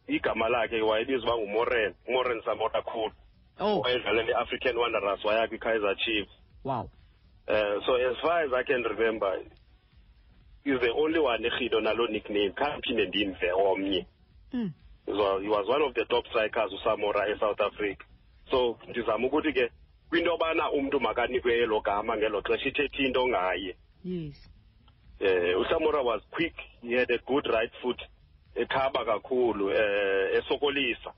Igama 0.07 0.49
lakhe 0.49 0.81
wayebizwa 0.81 1.35
uba 1.35 1.43
ngumoren 1.43 1.93
umoren 2.07 2.41
samora 2.41 2.81
khulu 2.81 3.13
oh 3.59 3.79
wayedlalela 3.81 4.29
i-african 4.31 4.77
wanderers 4.77 5.25
waya 5.25 5.47
kwi-kaizer 5.47 5.95
chiefs 5.95 6.31
wow 6.63 6.89
Uh, 7.47 7.83
so 7.85 7.95
as 7.95 8.15
far 8.21 8.43
as 8.45 8.53
I 8.53 8.63
can 8.63 8.83
remember, 8.83 9.33
he's 10.63 10.79
the 10.79 10.91
only 10.93 11.19
one 11.19 11.43
echido 11.43 11.81
nalo 11.81 12.07
nickname. 12.09 12.53
Can't 12.53 12.83
phinde 12.85 13.05
ndimve 13.07 13.51
omnye. 13.51 14.05
mm. 14.53 14.71
So 15.07 15.39
he 15.39 15.49
was 15.49 15.67
one 15.67 15.81
of 15.81 15.93
the 15.95 16.05
top 16.05 16.23
strikers 16.27 16.71
uSamora 16.71 17.27
eSouth 17.35 17.59
Africa. 17.59 18.05
So 18.51 18.77
ndizama 18.87 19.27
ukuthi 19.27 19.53
ke 19.53 19.71
kwinto 20.09 20.31
yobana 20.31 20.71
umntu 20.71 20.99
makanikwe 20.99 21.57
elo 21.57 21.81
gama 21.81 22.17
ngelo 22.17 22.41
xesha 22.41 22.69
ithethe 22.69 23.03
into 23.05 23.27
ngaye. 23.27 23.75
yes 24.05 24.49
Eh 25.19 25.59
uSamora 25.59 26.03
was 26.03 26.21
quick, 26.31 26.55
he 26.81 26.93
had 26.93 27.11
a 27.11 27.17
good 27.27 27.47
right 27.47 27.71
foot. 27.81 28.01
Ekhaba 28.55 29.05
kakhulu 29.05 29.71
eh 29.71 30.37
esokolisa. 30.37 31.13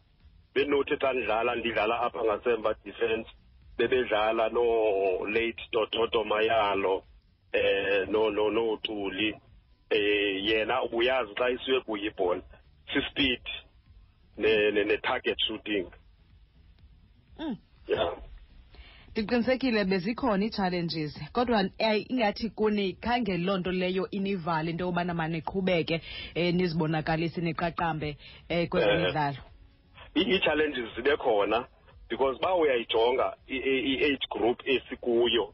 Benothi 0.54 0.96
xa 1.02 1.14
ndidlala 1.14 1.56
ndidlala 1.56 1.96
apha 2.02 2.24
ngasemva 2.24 2.74
defense. 2.86 3.30
bebedlala 3.78 4.50
no 4.50 5.26
late 5.26 5.62
Dododo 5.72 6.24
Mayalo 6.24 7.04
eh 7.54 8.06
no 8.10 8.30
no 8.30 8.50
no 8.50 8.78
Tuli 8.78 9.34
eh 9.90 10.46
yena 10.46 10.84
ubuyazi 10.84 11.34
xa 11.36 11.50
isiwe 11.50 11.82
kuye 11.82 12.06
ibhola 12.08 12.42
si 12.94 13.02
speed 13.10 13.42
ne 14.38 14.72
ne, 14.72 14.98
target 14.98 15.38
shooting 15.48 15.88
mm. 17.40 17.58
yeah 17.88 18.18
ndiqinisekile 19.12 19.86
bezikhona 19.86 20.46
ii-challenges 20.46 21.20
kodwa 21.32 21.70
eh, 21.78 22.12
ingathi 22.12 22.50
kuni 22.50 22.94
khange 22.94 23.38
loo 23.38 23.58
nto 23.58 23.72
leyo 23.72 24.10
inivale 24.10 24.72
into 24.72 24.86
yobana 24.86 25.14
maniqhubeke 25.14 26.02
um 26.36 26.56
nizibonakalise 26.56 27.42
niqaqambe 27.42 28.18
um 28.50 28.68
kwezemidlalo 28.68 29.38
I- 30.16 30.36
i-challenges 30.36 30.96
zibe 30.96 31.18
khona 31.18 31.68
because 32.10 32.38
uba 32.38 32.56
uyayijonga 32.56 33.38
i-age 33.48 34.28
group 34.30 34.62
esikuyo. 34.68 35.54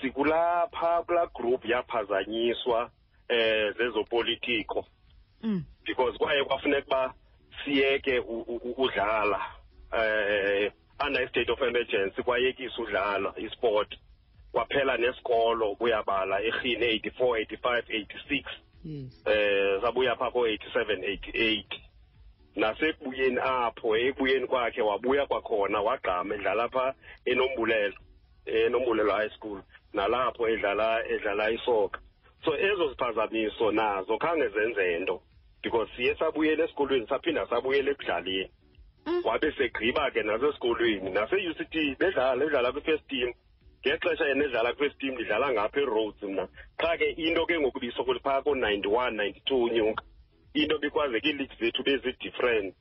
Sikulapha 0.00 1.02
kulaa 1.02 1.26
group 1.26 1.64
yaphazanyiswa 1.64 2.90
eh 3.28 3.74
zezopolitiko. 3.78 4.86
Mm. 5.42 5.64
because 5.86 6.18
kwaye 6.18 6.44
kwafuneka 6.44 6.86
uba 6.86 7.14
siyeke 7.64 8.18
udlala 8.76 9.40
eh 9.92 10.72
under 11.06 11.22
i-state 11.22 11.50
of 11.52 11.62
emergency 11.62 12.22
kwayekisa 12.22 12.82
udlala 12.82 13.34
isport. 13.36 13.98
Kwaphela 14.52 14.96
nesikolo 14.96 15.74
kuyabala 15.74 16.40
erhini 16.42 16.86
84 16.86 17.44
85 17.44 17.82
86 17.88 18.44
yes. 18.84 19.26
Eh 19.26 19.80
sabuya 19.82 20.16
phaa 20.16 20.30
ko-87 20.30 20.96
88 20.96 21.64
nasekubuyeni 22.56 23.38
apho 23.38 23.96
ekubuyeni 23.96 24.46
kwakhe 24.46 24.82
wabuya 24.82 25.26
kwakhona 25.26 25.80
wagqama 25.80 26.34
edlala 26.34 26.68
pha 26.68 26.94
enombulelo 27.24 27.98
enombulelo 28.46 29.12
high 29.12 29.30
school 29.36 29.58
nalapho 29.92 30.48
edlala 30.48 30.88
edlala 31.14 31.50
isoka 31.50 32.00
so 32.44 32.50
ezo 32.68 32.88
ziphazamiso 32.90 33.72
nazo 33.72 34.18
khange 34.18 34.48
zenze 34.48 34.98
nto 34.98 35.22
because 35.62 35.88
siye 35.96 36.14
sabuyela 36.14 36.64
esikolweni 36.64 37.06
saphinda 37.06 37.46
sabuyela 37.46 37.90
ekudlaleni. 37.90 38.50
Mm. 39.06 39.22
wabe 39.24 39.52
segqiba 39.52 40.10
ke 40.10 40.22
nasesikolweni 40.22 41.10
nase-u 41.10 41.54
c 41.54 41.64
t 41.70 41.96
bedlala 41.98 42.44
edlala 42.44 42.72
kwi-first 42.72 43.06
team. 43.08 43.32
Ngexesha 43.82 44.28
yena 44.28 44.44
edlala 44.44 44.72
kwi-first 44.72 44.98
team 44.98 45.14
ndidlala 45.14 45.52
ngapha 45.52 45.80
eroads 45.80 46.22
mna. 46.22 46.48
Qha 46.78 46.96
ke 46.98 47.10
into 47.16 47.46
ke 47.46 47.58
ngoku 47.60 47.80
bisokoli 47.80 48.20
phaa 48.20 48.42
ko-ninety-one 48.42 49.16
ninety-two 49.16 49.62
unyuka 49.62 50.04
into 50.62 50.78
bekwazi 50.78 51.20
ke 51.20 51.32
leagues 51.32 51.58
zethu 51.60 51.82
bezi-different 51.82 52.74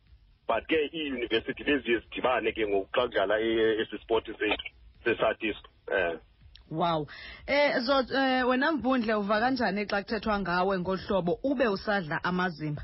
but 0.47 0.67
ke 0.67 0.77
iiyunivesithi 0.93 1.63
beziye 1.63 1.99
zidibane 1.99 2.51
ke 2.51 2.67
ngoku 2.67 2.89
xa 2.95 3.01
kudlala 3.01 3.39
esi 3.81 3.97
sport 4.03 4.25
sethu 4.25 4.69
sesadisko 5.03 5.69
um 5.91 6.19
wow. 6.69 7.07
Eh 7.47 7.79
zo 7.79 7.99
eh, 7.99 8.47
wena 8.47 8.71
mvundle 8.71 9.13
uva 9.13 9.39
kanjani 9.39 9.85
xa 9.85 10.01
kuthethwa 10.03 10.39
ngawe 10.39 10.79
ngohlobo 10.79 11.39
ube 11.43 11.67
usadla 11.67 12.23
amazimba? 12.23 12.83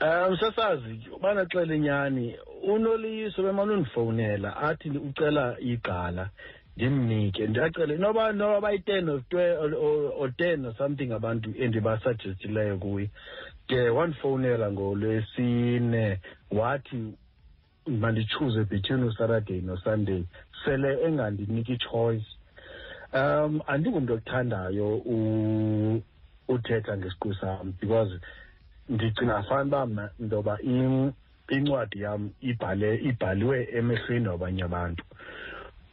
Um 0.00 0.36
sesazi 0.36 1.08
ubana 1.16 1.46
xele 1.46 1.76
inyani 1.76 2.36
unoliyiso 2.62 3.42
bemane 3.42 3.72
undifowunela 3.72 4.56
athi 4.56 4.90
ucela 4.90 5.56
igala 5.60 6.30
ndimnike 6.76 7.46
ndiyacela 7.46 7.94
noba 7.96 8.32
noba 8.32 8.60
bayi-ten 8.60 9.08
or 9.08 9.20
twe- 9.30 9.56
or- 9.58 9.74
or- 9.74 10.12
or 10.18 10.36
ten 10.36 10.66
or 10.66 10.74
something 10.76 11.12
abantu 11.12 11.54
endibasuggestileyo 11.58 12.78
kuye 12.78 13.10
ke 13.66 13.88
wandifowunela 13.90 14.72
ngolwesine 14.72 16.20
wathi 16.50 17.12
mandichuze 17.86 18.64
between 18.64 19.02
usaturday 19.04 19.60
nosunday 19.60 20.24
sele 20.64 21.02
engandiniki 21.04 21.72
ichoice 21.72 22.26
um 23.14 23.60
andingumntu 23.66 24.12
okuthandayo 24.14 24.96
u- 24.96 26.02
uthetha 26.48 26.96
ngesiqu 26.96 27.34
sam 27.34 27.72
because 27.80 28.20
ndicinga 28.88 29.42
fanuba 29.42 29.86
mna 29.86 30.10
intoba 30.20 30.58
in- 30.62 31.12
incwadi 31.48 32.00
yam 32.02 32.30
ibhale 32.40 32.96
ibhaliwe 32.96 33.68
emehlweni 33.72 34.28
wabanye 34.28 34.62
abantu. 34.62 35.04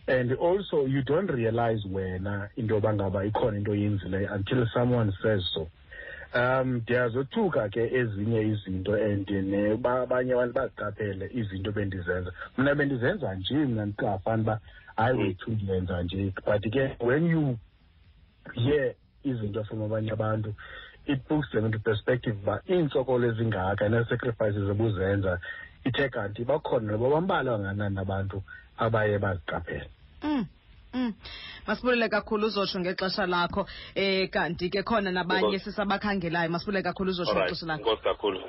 And 0.08 0.32
also 0.34 0.86
you 0.86 1.02
don't 1.02 1.30
realize 1.32 1.86
wena 1.86 2.50
into 2.58 2.74
yoba 2.76 2.94
ngaba 2.94 3.26
ikhona 3.26 3.58
into 3.58 3.72
oyenzileyo 3.72 4.34
until 4.36 4.68
someone 4.74 5.12
says 5.22 5.44
so. 5.54 5.68
Um 6.36 6.74
ndiyazothuka 6.76 7.70
ke 7.70 7.94
ezinye 7.94 8.42
izinto 8.42 8.94
and 8.96 9.30
ne- 9.30 9.76
ba- 9.78 10.02
abanye 10.02 10.34
abantu 10.34 10.54
baziqaphele 10.54 11.30
izinto 11.34 11.72
bendizenza. 11.72 12.32
Mna 12.58 12.76
bendizenza 12.76 13.36
nje 13.36 13.54
mna 13.56 13.86
ndicafana 13.86 14.42
uba 14.44 14.60
hayi 14.96 15.18
wethu 15.18 15.52
ndiyenza 15.52 16.04
nje. 16.04 16.34
But 16.46 16.62
ke 16.74 16.96
when 17.00 17.28
you 17.28 17.58
hear 18.56 18.94
izinto 19.24 19.64
from 19.64 19.82
abanye 19.84 20.12
abantu 20.12 20.54
it 21.06 21.20
puts 21.28 21.52
them 21.52 21.66
into 21.66 21.80
perspective 21.80 22.36
uba 22.44 22.62
iintsokolo 22.70 23.28
ezingaka 23.28 23.90
nee-sacrifices 23.90 24.70
ebuzenza 24.70 25.40
ithe 25.86 26.10
kanti 26.10 26.44
bakhona 26.46 26.92
noba 26.92 27.10
bambalwa 27.10 27.58
kangakanani 27.58 28.00
abantu. 28.00 28.44
Abaye 28.78 29.20
baziqaphele 29.20 29.90
mm. 30.24 30.46
Mm. 30.94 31.14
masibulele 31.68 32.10
kakhulu 32.10 32.48
uzotsho 32.48 32.80
ngexesha 32.80 33.26
lakho 33.26 33.68
eh 33.96 34.30
kanti 34.30 34.70
ke 34.70 34.84
khona 34.84 35.12
nabanye 35.12 35.60
sisabakhangelayo 35.60 36.50
masibulele 36.50 36.84
kakhulu 36.84 37.12
uzotsho 37.12 37.36
ngexesha 37.36 37.66
lakho 37.66 37.82
inkosi 37.82 38.04
kakhulu 38.04 38.40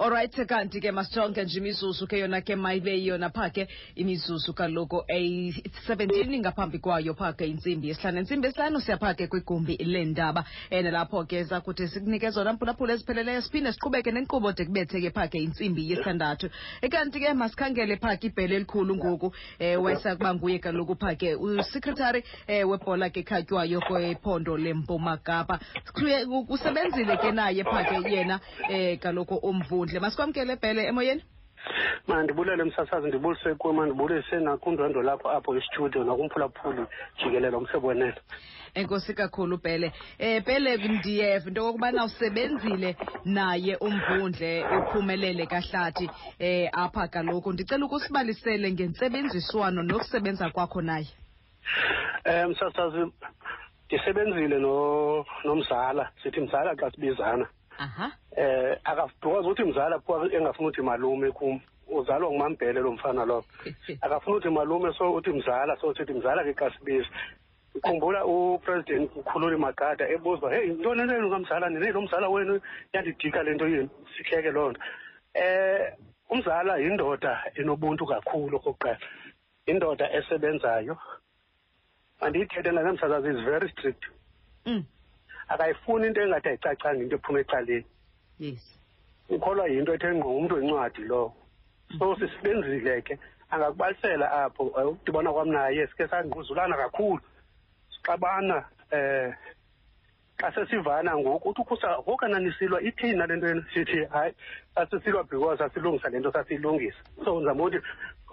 Alright 0.00 0.46
kanti 0.48 0.80
ke 0.80 0.92
masijonge 0.92 1.44
nje 1.44 1.58
imizuzu 1.58 2.06
ke 2.06 2.18
yona 2.18 2.40
ke 2.40 2.56
mayibe 2.56 3.04
yona 3.04 3.28
pha 3.30 3.50
ke 3.50 3.68
imizuzu 3.96 4.54
kaloku 4.54 5.04
eyi-17 5.08 6.40
ngaphambi 6.40 6.78
kwayo 6.78 7.14
pha 7.14 7.32
ke 7.32 7.44
intsimbi 7.44 7.88
yesihlanu. 7.88 8.18
Intsimbi 8.18 8.46
yesihlanu 8.46 8.80
siyapha 8.80 9.14
ke 9.14 9.26
kwigumbi 9.28 9.76
leendaba. 9.76 10.44
And 10.70 10.86
lapho 10.86 11.24
ke 11.28 11.44
zakuthi 11.44 11.88
sikunike 11.88 12.30
zona 12.30 12.52
mphulaphula 12.52 12.94
ezipheleleyo 12.94 13.42
siphinde 13.42 13.72
siqhubeke 13.72 14.10
nenkqubo 14.10 14.52
de 14.56 14.64
kubethe 14.64 15.00
ke 15.02 15.10
pha 15.12 15.28
ke 15.28 15.38
intsimbi 15.38 15.90
yesithandathu. 15.90 16.48
Ekanti 16.80 17.20
ke 17.20 17.34
masikhangele 17.34 18.00
pha 18.00 18.16
ke 18.16 18.32
ibhele 18.32 18.56
elikhulu 18.56 18.96
ngoku 18.96 19.26
um 19.26 19.84
wayesakuba 19.84 20.34
nguye 20.34 20.58
kaloku 20.58 20.96
pha 20.96 21.14
ke 21.14 21.34
usekretary 21.36 22.24
um 22.48 22.70
webhola 22.70 23.10
ke 23.10 23.20
ekhatywayo 23.20 23.80
kwephondo 23.80 24.56
lempuma 24.56 25.18
kapa. 25.18 25.60
Usebenzile 26.48 27.20
ke 27.20 27.32
naye 27.32 27.64
pha 27.64 27.84
ke 27.84 28.00
yena 28.08 28.40
um 28.70 28.96
kaloku 28.96 29.36
umvundle 29.90 30.00
masikwamkele 30.00 30.52
ebhele 30.52 30.86
emoyeni? 30.86 31.22
Mandibulele 32.06 32.64
msasazi 32.64 33.08
ndibulise 33.08 33.54
kuwe 33.54 33.72
mandibulise 33.74 34.36
nakundwendwe 34.36 35.02
lakho 35.02 35.30
apho 35.30 35.56
istudio 35.56 36.04
nakumphulaphuli 36.04 36.84
jikelele 37.18 37.56
umsebonele 37.56 38.20
enkosi 38.74 39.14
kakhulu 39.14 39.58
pele 39.58 39.92
eh 40.18 40.44
pele 40.44 40.76
ndiyeva 40.76 41.48
into 41.48 41.60
okokubana 41.60 42.04
usebenzile 42.04 42.96
naye 43.24 43.76
umvundle 43.76 44.64
uphumelele 44.64 45.46
kahlathi 45.46 46.08
eh 46.38 46.70
apha 46.72 47.08
kaloku. 47.08 47.52
Ndicela 47.52 47.86
ukusibalisele 47.86 48.72
ngentsebenziswano 48.72 49.82
nokusebenza 49.82 50.50
kwakho 50.50 50.80
naye. 50.82 51.08
Um 52.26 52.50
msasazi 52.50 53.12
ndisebenzile 53.86 54.58
no 54.58 55.26
nomzala. 55.44 56.10
Sithi 56.22 56.40
mzala 56.40 56.76
xa 56.76 56.90
sibizana. 56.90 57.46
Eh 58.36 58.78
aka 58.84 59.06
because 59.20 59.46
uthi 59.46 59.64
mzala 59.64 59.98
kuwa 59.98 60.32
engafuna 60.32 60.68
uthi 60.68 60.82
malume 60.82 61.30
kum 61.32 61.60
uzalwa 61.88 62.30
ngumambhele 62.30 62.80
lo 62.80 62.92
mfana 62.92 63.24
lo. 63.24 63.44
Akafuna 64.02 64.36
uthi 64.36 64.48
malume 64.48 64.92
so 64.98 65.12
uthi 65.12 65.30
mzala 65.30 65.76
so 65.80 65.94
sithi 65.94 66.12
mzala 66.12 66.44
ke 66.44 66.54
xa 66.54 66.70
sibiza 66.70 67.08
ukhumbula 67.74 68.24
upresident 68.24 69.10
ukhululi 69.16 69.56
magada 69.56 70.08
ebuza 70.08 70.46
uba 70.46 70.54
heyi 70.54 70.72
ntoni 70.72 71.06
lenu 71.06 71.30
kamzala 71.30 71.68
nini 71.68 71.92
lo 71.92 72.00
mzala 72.00 72.28
wenu 72.28 72.60
yandidika 72.92 73.42
le 73.42 73.54
nto 73.54 73.68
yenu 73.68 73.90
sihleke 74.16 74.50
loo 74.50 74.70
nto. 74.70 74.80
Eh 75.34 75.94
umzala 76.30 76.78
yindoda 76.78 77.42
enobuntu 77.54 78.06
kakhulu 78.06 78.56
okokuqala. 78.56 78.98
Indoda 79.66 80.12
esebenzayo. 80.12 80.96
Andiyithethe 82.20 82.70
nanamsasazi 82.70 83.28
is 83.28 83.44
very 83.44 83.68
strict. 83.72 84.04
Mm. 84.66 84.84
Akayifuni 85.52 86.06
into 86.06 86.20
engathi 86.22 86.48
ayicacanga 86.48 87.02
into 87.02 87.16
ephuma 87.16 87.40
ecaleni. 87.40 87.84
Yes. 88.38 88.62
Ukholwa 89.28 89.68
yinto 89.68 89.94
ethe 89.94 90.14
ngqo 90.14 90.36
umntu 90.36 90.54
wencwadi 90.54 91.02
lowo 91.10 91.34
so 91.98 92.16
sisebenzile 92.16 93.02
ke. 93.02 93.18
Angakubalisela 93.50 94.32
apho 94.32 94.72
eh, 94.78 94.88
ukudibana 94.88 95.32
kwam 95.32 95.48
naye 95.48 95.86
sike 95.86 96.08
sangquzulana 96.08 96.76
kakhulu. 96.76 97.20
Sixabana 97.94 98.64
eh 98.90 99.34
xa 100.40 100.52
sesivana 100.54 101.16
ngoku 101.18 101.48
uthi 101.48 101.60
ukhusa 101.60 101.98
ngokanaanisilwa 101.98 102.82
ithini 102.82 103.14
nale 103.14 103.36
nto 103.36 103.46
yenu? 103.48 103.64
Sithi 103.74 104.04
hayi 104.04 104.32
sasisilwa 104.74 105.24
because 105.24 105.58
sasilungisa 105.58 106.08
le 106.08 106.18
nto 106.18 106.32
sasiyilungisa. 106.32 106.98
So 107.24 107.40
ndizama 107.40 107.64
ukuthi 107.64 107.78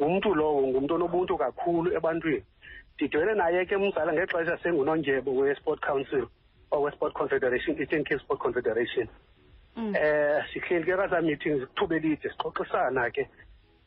ngumntu 0.02 0.36
lowo 0.36 0.68
ngumntu 0.68 0.94
onobuntu 0.96 1.38
kakhulu 1.38 1.94
ebantwini. 1.98 2.44
Ndidibene 2.96 3.34
naye 3.34 3.66
ke 3.66 3.76
umzala 3.76 4.14
ngexesha 4.14 4.58
sengunondyebo 4.58 5.32
we-sport 5.36 5.82
council. 5.82 6.28
Or 6.72 6.82
we-sport 6.84 7.14
confederation 7.14 7.82
eastern 7.82 8.04
cape 8.04 8.20
sport 8.22 8.40
confederation. 8.40 9.08
Mm. 9.76 9.96
eh 9.96 10.44
sihleli 10.54 10.86
ke 10.86 10.96
kwazaa 10.96 11.22
meetings 11.22 11.64
ithuba 11.64 11.96
elide 11.96 12.30
sixoxisana 12.30 13.12
ke. 13.12 13.30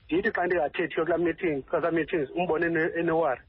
Ndithi 0.06 0.30
xa 0.32 0.46
ndingathethiyo 0.46 1.04
kulaa 1.04 1.18
meeting 1.18 1.62
kwazaa 1.62 1.90
meetings 1.90 2.30
umbone 2.30 2.66
ene- 2.66 2.92
enewari. 3.00 3.40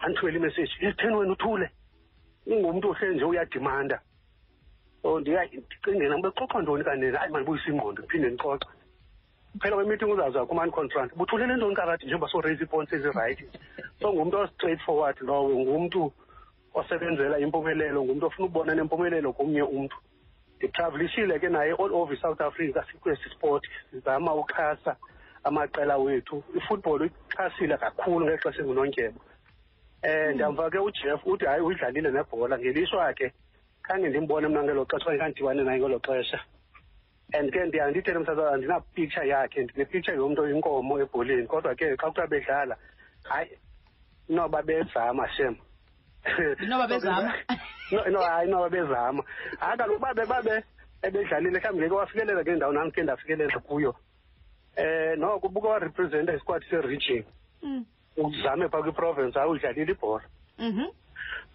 Andithumele 0.00 0.38
imessage 0.38 0.70
isitheni 0.80 1.16
wena 1.16 1.32
uthule? 1.32 1.70
Ungumntu 2.46 2.90
ohle 2.90 3.14
nje 3.14 3.24
uyadimanda. 3.24 4.00
So 5.02 5.20
ndiya- 5.20 5.48
ndicingela 5.52 6.16
ukuba 6.16 6.30
xoxa 6.30 6.62
ntoni 6.62 6.84
kanina? 6.84 7.18
Hayi 7.18 7.32
mandibuyisa 7.32 7.70
ingqondo 7.70 8.02
ndiphinde 8.02 8.28
ndixoxe. 8.30 8.68
Phela 9.60 9.76
kwemeeting 9.76 10.10
uzaza 10.12 10.46
kumani 10.46 10.72
contract. 10.72 11.14
Buthulele 11.16 11.56
ntoni 11.56 11.74
karathi 11.76 12.06
njengoba 12.06 12.28
so-raise 12.28 12.62
ii-points 12.64 12.92
ezirayithi 12.92 13.44
so 14.00 14.12
ngumntu 14.12 14.36
o-straight 14.38 14.80
forward 14.80 15.16
lowo 15.22 15.48
ngumntu 15.60 16.12
osebenzela 16.74 17.38
impumelelo 17.38 18.04
ngumntu 18.04 18.26
ofuna 18.26 18.46
ubona 18.46 18.74
nempumelelo 18.74 19.32
komnye 19.32 19.62
umntu. 19.62 19.96
Nditravelishile 20.56 21.38
ke 21.38 21.48
naye 21.48 21.72
all 21.72 21.94
over 21.94 22.16
south 22.16 22.40
africa 22.40 22.84
sikwesi 22.90 23.30
sport 23.30 23.64
sizama 23.90 24.34
uxhasa 24.34 24.96
amaqela 25.44 25.96
wethu. 25.98 26.42
Ifootball 26.56 27.00
uyixhasile 27.02 27.76
kakhulu 27.76 28.26
ngexesha 28.26 28.62
engunondyebo. 28.62 29.20
Um 30.04 30.34
ndiyamva 30.34 30.70
ke 30.70 30.78
ujeff 30.78 31.26
uthi 31.26 31.46
hayi 31.46 31.62
uyidlalile 31.62 32.10
nebhola. 32.10 32.58
Ngelishwa 32.58 33.14
ke 33.14 33.32
khange 33.82 34.08
ndimbone 34.08 34.48
mna 34.48 34.62
ngelo 34.62 34.84
xesha 34.84 35.04
okanye 35.04 35.18
khandidibane 35.18 35.62
naye 35.62 35.78
ngelo 35.78 35.98
xesha. 35.98 36.40
And 37.32 37.52
ke 37.52 37.64
ndiya 37.64 37.90
ndithele 37.90 38.18
msaza 38.18 38.52
andinapicture 38.52 39.28
yakhe 39.28 39.62
ndinepicture 39.62 40.16
yomntu 40.16 40.42
oyinkomo 40.42 41.00
ebholeni. 41.00 41.46
Kodwa 41.46 41.74
ke 41.74 41.96
xa 41.96 42.06
kuthiwa 42.06 42.26
bedlala 42.26 42.76
hayi 43.24 43.58
noba 44.28 44.62
bezama 44.62 45.28
shem 45.28 45.56
Inoba 46.62 46.86
bezama? 46.92 47.32
no 48.10 48.20
hayi 48.20 48.48
inoba 48.48 48.68
bezama. 48.70 49.22
Hayi 49.60 49.78
kaloku 49.78 50.00
babe 50.00 50.26
babe 50.26 50.64
ebedlalile 51.02 51.58
mhlawumbi 51.58 51.82
ngeke 51.82 51.94
wafikelela 51.94 52.44
kule 52.44 52.56
ndawo 52.56 52.72
nam 52.72 52.90
ke 52.90 53.02
ndafikelela 53.02 53.58
kuyo. 53.58 53.94
Eh 54.76 55.18
noko 55.18 55.46
ubuke 55.46 55.66
warepresenta 55.66 56.34
isikwadi 56.34 56.66
seregion. 56.70 57.24
Mm. 57.62 57.84
Uzame 58.16 58.68
phaa 58.68 58.82
kwiprovince 58.82 59.38
hayi 59.38 59.50
udlalile 59.50 59.92
ibhola. 59.92 60.24
Mhm. 60.58 60.86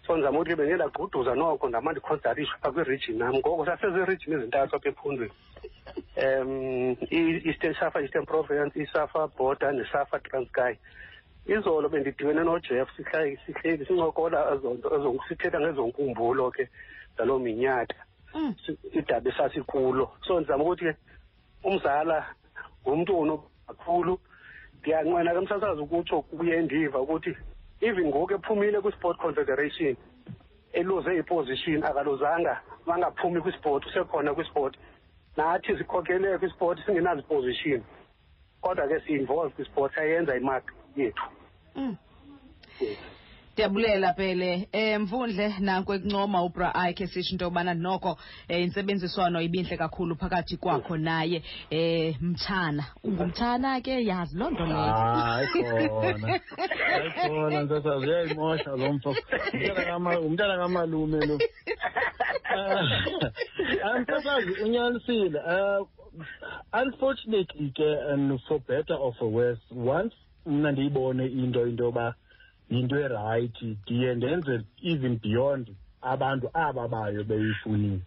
So 0.06 0.16
ndizama 0.16 0.38
ukuthi 0.38 0.50
ke 0.50 0.56
bendiyendagquduza 0.56 1.34
noko 1.34 1.68
ndama 1.68 1.92
ndikhonsarishe 1.92 2.52
phaa 2.62 2.72
kwiregion 2.72 3.18
nam 3.18 3.34
ngoko 3.34 3.66
saseziregion 3.66 4.38
ezintathu 4.38 4.76
apha 4.76 4.88
ephundweni 4.88 5.32
um 6.16 6.96
i-eastern 7.18 7.74
safa 7.74 8.00
eastern 8.00 8.26
province 8.26 8.76
isafa 8.82 9.26
border 9.26 9.72
nesafa 9.72 10.18
transkay 10.18 10.76
izolo 11.54 11.88
bendidibene 11.88 12.42
nojeff 12.44 12.88
sihleli 12.96 13.86
sincokola 13.86 14.38
sithetha 15.28 15.60
ngezonkumbulo 15.60 16.50
ke 16.50 16.68
zaloo 17.16 17.38
minyaka. 17.38 17.96
Mm. 18.34 18.54
Idabi 18.92 19.28
esasikulo 19.30 20.10
so 20.26 20.40
ndizama 20.40 20.64
ukuthi 20.64 20.84
ke 20.84 20.94
umzala 21.64 22.26
ngumntu 22.82 23.20
ono 23.20 23.44
kakhulu 23.66 24.18
ndiyanqena 24.80 25.34
ke 25.34 25.40
msasazi 25.40 25.80
ukutsho 25.80 26.22
kuye 26.22 26.62
ndiva 26.62 27.00
ukuthi 27.00 27.36
even 27.80 28.06
ngoku 28.06 28.34
ephumile 28.34 28.80
kwi-sport 28.80 29.18
confederation 29.18 29.96
eluze 30.72 31.16
iposition 31.16 31.84
akaluzanga 31.84 32.60
bangaphumi 32.86 33.40
kwisport 33.40 33.86
usekhona 33.86 34.34
kwisport. 34.34 34.76
Nathi 35.36 35.78
sikhokele 35.78 36.38
kwisport 36.38 36.78
singenaziposition 36.86 37.82
kodwa 38.60 38.88
ke 38.88 39.00
si-involve 39.00 39.54
kwisport 39.54 39.94
sayenza 39.94 40.36
imark 40.36 40.72
yethu. 40.96 41.39
Mm. 41.76 41.96
Ndiyabulela 43.52 44.14
phele 44.14 44.68
um 44.72 45.02
mvundle 45.02 45.54
nanko 45.60 45.94
ekuncoma 45.94 46.42
ubra 46.42 46.74
akhe 46.74 47.06
sisho 47.06 47.32
into 47.32 47.44
yobana 47.44 47.74
noko 47.74 48.16
um 48.48 48.56
intsebenziswano 48.56 49.42
ibintle 49.42 49.76
kakhulu 49.76 50.16
phakathi 50.16 50.56
kwakho 50.56 50.96
naye 50.96 51.42
um 51.70 52.14
mtshana. 52.20 52.84
Ungumtshana 53.04 53.80
ke 53.82 54.04
yazi 54.04 54.36
loo 54.38 54.50
nto 54.50 54.66
leyo. 54.66 54.78
Hayi 54.78 55.88
khona. 55.88 56.40
Hayi 56.56 57.10
khona 57.28 57.62
ntosazi 57.62 58.06
uyayimosha 58.06 58.70
lo 58.70 58.92
mfo. 58.92 59.16
Kamalume 59.86 61.26
lo. 61.26 61.38
Antosazi 63.94 64.50
unyanisile 64.64 65.38
um 65.38 65.86
unfortunately 66.72 67.72
ke 67.76 68.12
and 68.12 68.40
for 68.48 68.58
better 68.60 68.94
or 68.94 69.12
for 69.18 69.28
worse 69.28 69.60
once 69.70 70.14
mna 70.46 70.72
ndiyibone 70.72 71.26
into 71.26 71.66
into 71.66 71.84
yoba 71.84 72.14
yinto 72.70 72.96
erayithi 73.00 73.76
ndiye 73.84 74.14
ndenze 74.14 74.60
even 74.82 75.18
beyond 75.22 75.68
abantu 76.02 76.50
aba 76.54 76.88
bayo 76.88 77.24
beyifunile 77.24 78.00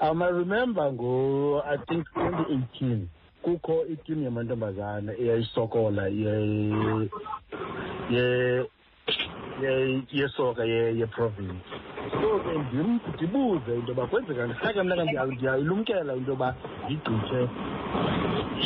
um 0.00 0.22
i 0.22 0.30
remember 0.30 0.92
ngo 0.92 1.62
i 1.66 1.78
think 1.78 2.06
twenty 2.14 2.52
eighteen 2.52 3.08
kukho 3.42 3.86
itimu 3.86 4.22
yamantombazana 4.24 5.12
eyayisokola 5.18 6.08
ye 6.08 6.34
ye 6.70 7.10
ye 8.10 8.64
yesoka 10.12 10.64
ye 10.64 10.98
yeprovince 10.98 11.64
so 12.20 12.38
ke 12.44 12.52
ndim- 12.58 13.00
ndibuze 13.14 13.74
into 13.74 13.88
yoba 13.92 14.06
kwenzeka 14.06 14.46
ndisake 14.46 14.82
mna 14.82 14.96
ke 14.96 15.02
ndiyayilumkela 15.34 16.14
into 16.14 16.30
yoba 16.30 16.54
ndigqithe 16.84 17.48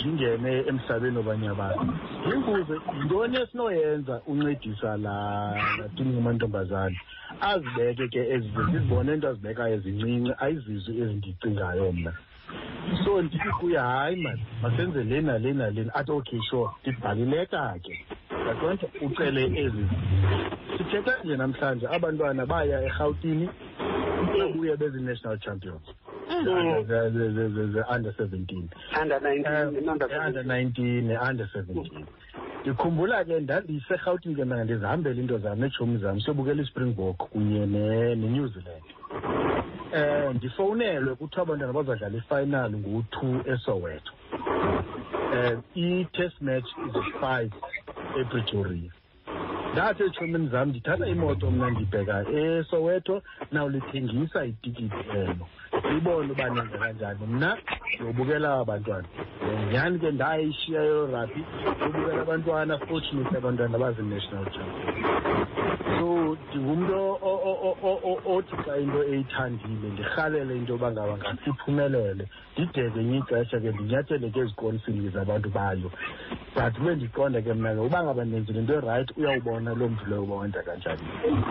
ndingene 0.02 0.64
emhlabeni 0.68 1.16
wabanye 1.16 1.48
abantu. 1.48 1.92
Ndimbuze 2.26 2.74
yintoni 2.98 3.36
esinoyenza 3.40 4.20
uncedisa 4.26 4.96
laa 4.96 5.54
laa 5.78 5.88
timu 5.96 6.14
yamantombazana 6.14 6.96
azibeke 7.40 8.08
ke 8.08 8.20
ezi 8.34 8.48
ndizibone 8.68 9.14
into 9.14 9.28
azibekayo 9.28 9.74
ezincinci 9.74 10.32
ayizizwe 10.38 10.94
ezindicingayo 11.02 11.92
mna. 11.92 12.12
So 13.04 13.22
ndithi 13.22 13.48
kuye 13.60 13.78
hayi 13.78 14.16
mani 14.16 14.42
masenze 14.62 15.04
le 15.04 15.20
nale 15.20 15.52
nale 15.52 15.86
athi 15.94 16.12
okay 16.12 16.40
sure 16.50 16.70
ndibhalileka 16.82 17.78
ke. 17.82 18.04
Yaqonta 18.48 18.86
ucele 19.00 19.44
ezi. 19.60 19.86
Sithetha 20.78 21.18
nje 21.24 21.36
namhlanje 21.36 21.86
abantwana 21.88 22.46
baya 22.46 22.82
erhawutini 22.82 23.48
babuye 24.38 24.76
bezi-national 24.76 25.38
champions. 25.38 25.82
Ze-under 27.72 28.12
seventeen. 28.16 28.68
Under 29.00 29.20
nineteen 29.20 29.88
under 29.88 30.08
under 30.26 30.44
nineteen 30.44 31.06
ne-under 31.08 31.48
seventeen. 31.52 32.06
Ndikhumbula 32.62 33.24
ke 33.24 33.40
ndandiserhawutini 33.40 34.34
ke 34.34 34.44
mna 34.44 34.64
ndizihambela 34.64 35.20
into 35.20 35.38
zam 35.38 35.58
neetshomi 35.60 35.98
zam 35.98 36.20
siyobukela 36.20 36.62
ispringbok 36.62 37.16
kunye 37.16 37.66
ne- 37.66 38.14
nenew 38.14 38.46
zealand. 38.48 38.82
Eh 39.94 40.34
ndifowunelwe 40.34 41.14
kuthiwa 41.14 41.42
abantwana 41.42 41.72
bazadlala 41.72 42.16
ifinal 42.18 42.70
ngu-two 42.72 43.40
esoweto. 43.52 44.12
Eh 45.34 45.58
i-test 45.74 46.40
match 46.40 46.64
is 46.86 46.94
five 47.20 47.52
epretoria 48.20 48.90
ndathi 49.72 50.02
etshomini 50.02 50.48
zam 50.48 50.68
ndithatha 50.68 51.06
imoto 51.06 51.50
mna 51.50 51.70
ndibheka 51.70 52.24
esoweto 52.30 53.22
nawulithengisa 53.52 54.44
itikiti 54.44 54.94
elo. 55.16 55.46
Ibone 55.96 56.32
uba 56.32 56.50
nenza 56.50 56.78
kanjani. 56.78 57.26
Mna 57.26 57.56
ndiyobukela 57.94 58.54
abantwana. 58.60 59.08
Nyhani 59.72 59.98
ke 59.98 60.10
ndayishiya 60.10 60.82
yorabhi 60.82 61.44
yobukela 61.80 62.22
abantwana 62.22 62.78
fortunately 62.78 63.36
abantwana 63.38 63.78
bazi-national 63.78 64.44
champion. 64.44 65.06
So 65.98 66.36
ndingumntu 66.50 66.94
o- 66.94 67.00
o- 67.00 67.18
o- 67.22 67.22
o- 67.22 67.41
o- 67.41 67.41
othi 67.42 68.56
xa 68.64 68.76
into 68.78 69.02
eyithandile 69.02 69.88
ndirhalele 69.92 70.56
into 70.56 70.72
yoba 70.72 70.92
ngaba 70.92 71.16
ngathi 71.16 71.50
iphumelele 71.50 72.28
ndide 72.52 72.90
ngenye 72.90 73.18
ixesha 73.18 73.60
ke 73.60 73.70
ndinyathele 73.72 74.30
ke 74.30 74.40
ezikonsini 74.40 75.08
zabantu 75.08 75.48
bayo 75.48 75.90
but 76.54 76.78
ube 76.78 76.94
ndiqonda 76.94 77.42
ke 77.42 77.52
mna 77.54 77.74
ke 77.74 77.80
uba 77.80 78.04
ngaba 78.04 78.24
ndenzile 78.24 78.58
into 78.60 78.74
erayithi 78.74 79.14
uyawubona 79.16 79.74
loo 79.74 79.88
mntu 79.88 80.04
loyo 80.06 80.22
uba 80.22 80.36
wenza 80.36 80.62
kanjani 80.62 81.02
um 81.28 81.42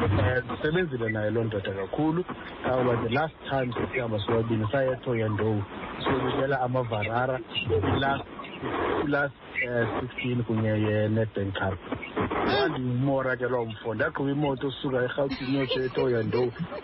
ndisebenzile 0.46 1.10
naye 1.10 1.32
loo 1.32 1.44
ndoda 1.44 1.72
kakhulu 1.72 2.26
kangoba 2.64 2.96
the 3.04 3.10
last 3.10 3.36
time 3.50 3.74
sesihamba 3.74 4.20
sobabini 4.20 4.68
saya 4.72 4.92
etoyandow 4.92 5.62
siyobukela 6.04 6.62
amavarara 6.62 7.40
ilast 7.98 8.26
plus 9.06 9.32
sixteen 10.00 10.40
eh, 10.40 10.46
kunye 10.46 10.70
eh, 10.70 10.84
ye-nedbank 10.84 11.54
cup 11.54 11.78
ndandimoratelwa 12.46 13.66
mfo 13.66 13.94
ndaqhuba 13.94 14.32
imoto 14.32 14.68
osuka 14.68 14.98
erhawutini 15.04 15.58
yotsho 15.58 15.84
etoyando 15.84 16.42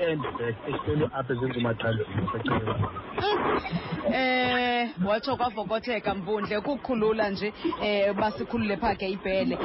and 0.09 0.21
back 0.37 0.55
ehlelo 0.69 1.05
apha 1.13 1.33
ezenzumatranzini 1.33 2.27
seceba 2.31 2.73
um 2.75 4.13
eh, 4.13 4.89
watsho 5.05 5.35
kwavokotheka 5.37 6.15
mvundle 6.15 6.57
ukukhulula 6.57 7.29
nje 7.29 7.53
um 7.81 8.15
basikhulule 8.19 8.77
phake 8.77 9.09
ibhele 9.09 9.57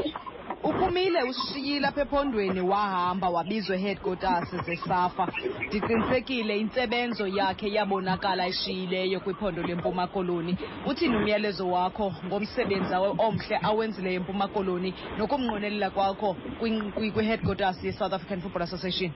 uphumile 0.64 1.22
usishiyile 1.22 1.86
apha 1.86 2.00
ephondweni 2.02 2.60
wahamba 2.60 3.28
wabizwa 3.30 3.76
headquarters 3.76 4.48
zesafa. 4.66 5.28
Ndiqinisekile 5.68 6.58
intsebenzo 6.58 7.26
yakhe 7.26 7.68
yabonakala 7.72 8.46
eshiyileyo 8.46 9.20
kwiphondo 9.20 9.62
lempuma 9.62 10.06
koloni. 10.06 10.56
Uthini 10.86 11.16
umyalezo 11.16 11.68
wakho 11.70 12.14
ngomsebenzi 12.26 12.94
omhle 13.18 13.56
awenzileyo 13.62 14.16
empuma 14.20 14.48
koloni 14.48 14.94
nokumnqwenelela 15.18 15.90
kwakho 15.90 16.36
kwi- 16.60 16.92
kwi- 16.92 17.10
kwi-headquarters 17.12 17.84
ye-south 17.84 18.12
african 18.12 18.40
football 18.40 18.62
association 18.62 19.12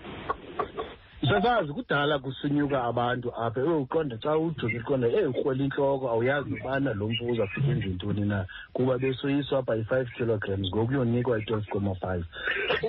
sasazi 1.28 1.72
kudala 1.72 2.18
kusinyuka 2.18 2.84
abantu 2.84 3.32
apha. 3.34 3.60
Ewe 3.60 3.74
uqonda 3.74 4.16
xa 4.16 4.38
ujonge 4.38 4.78
uqonda 4.78 5.08
eyi 5.08 5.26
urhwela 5.26 5.64
intloko 5.64 6.08
awuyazi 6.10 6.54
ubana 6.54 6.94
lo 6.94 7.08
mfu 7.08 7.24
uzafika 7.26 7.68
enze 7.70 7.88
ntoni 7.88 8.24
na. 8.26 8.46
Kuba 8.72 8.98
besoyiswa 8.98 9.58
apha 9.58 9.74
yi-five 9.74 10.08
kilograms 10.16 10.68
ngoku 10.68 10.92
uyonikwa 10.92 11.38
i-twelve 11.38 11.66
comma 11.72 11.94
five. 11.94 12.24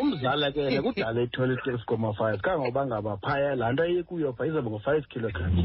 Umzala 0.02 0.52
ke 0.52 0.60
yena 0.60 0.82
kudala 0.82 1.22
ethole 1.22 1.54
i-twelve 1.54 1.84
comma 1.86 2.14
five 2.14 2.42
kangoba 2.42 2.86
ngaba 2.86 3.18
laa 3.56 3.72
nto 3.72 3.84
ayekuyo 3.84 4.34
pha 4.34 4.46
izawuba 4.46 4.70
ngo-five 4.70 5.08
kilograms 5.10 5.60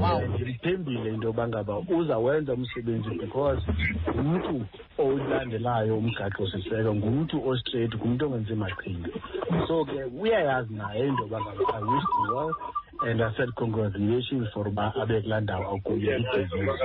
wow. 0.00 0.20
Ndimthembile 0.20 1.08
into 1.14 1.26
yoba 1.26 1.48
ngaba 1.48 1.78
uzawenza 1.78 2.52
umsebenzi 2.54 3.10
because 3.20 3.62
ngumntu 4.14 4.66
owulandelayo 4.98 5.98
umgaqo-siseko 5.98 6.94
ngumntu 6.94 7.48
ostraight 7.48 7.94
ngumntu 7.96 8.26
ongenzi 8.26 8.54
maqhinga. 8.54 9.08
So 9.66 9.84
ke 9.84 10.04
uyayazi 10.20 10.74
naye 10.74 11.06
into 11.08 11.22
yoba 11.22 11.40
ngaba 11.40 11.62
i 11.74 11.82
wish 11.82 12.04
him 12.04 12.34
well 12.34 12.54
and 13.00 13.22
i 13.22 13.30
said 13.36 13.48
congratulations 13.56 14.48
for 14.52 14.68
uba 14.68 14.92
abe 15.02 15.20
kulaa 15.20 15.40
ndawo 15.40 15.76
akuyo 15.76 16.18
ibhizinisi 16.18 16.84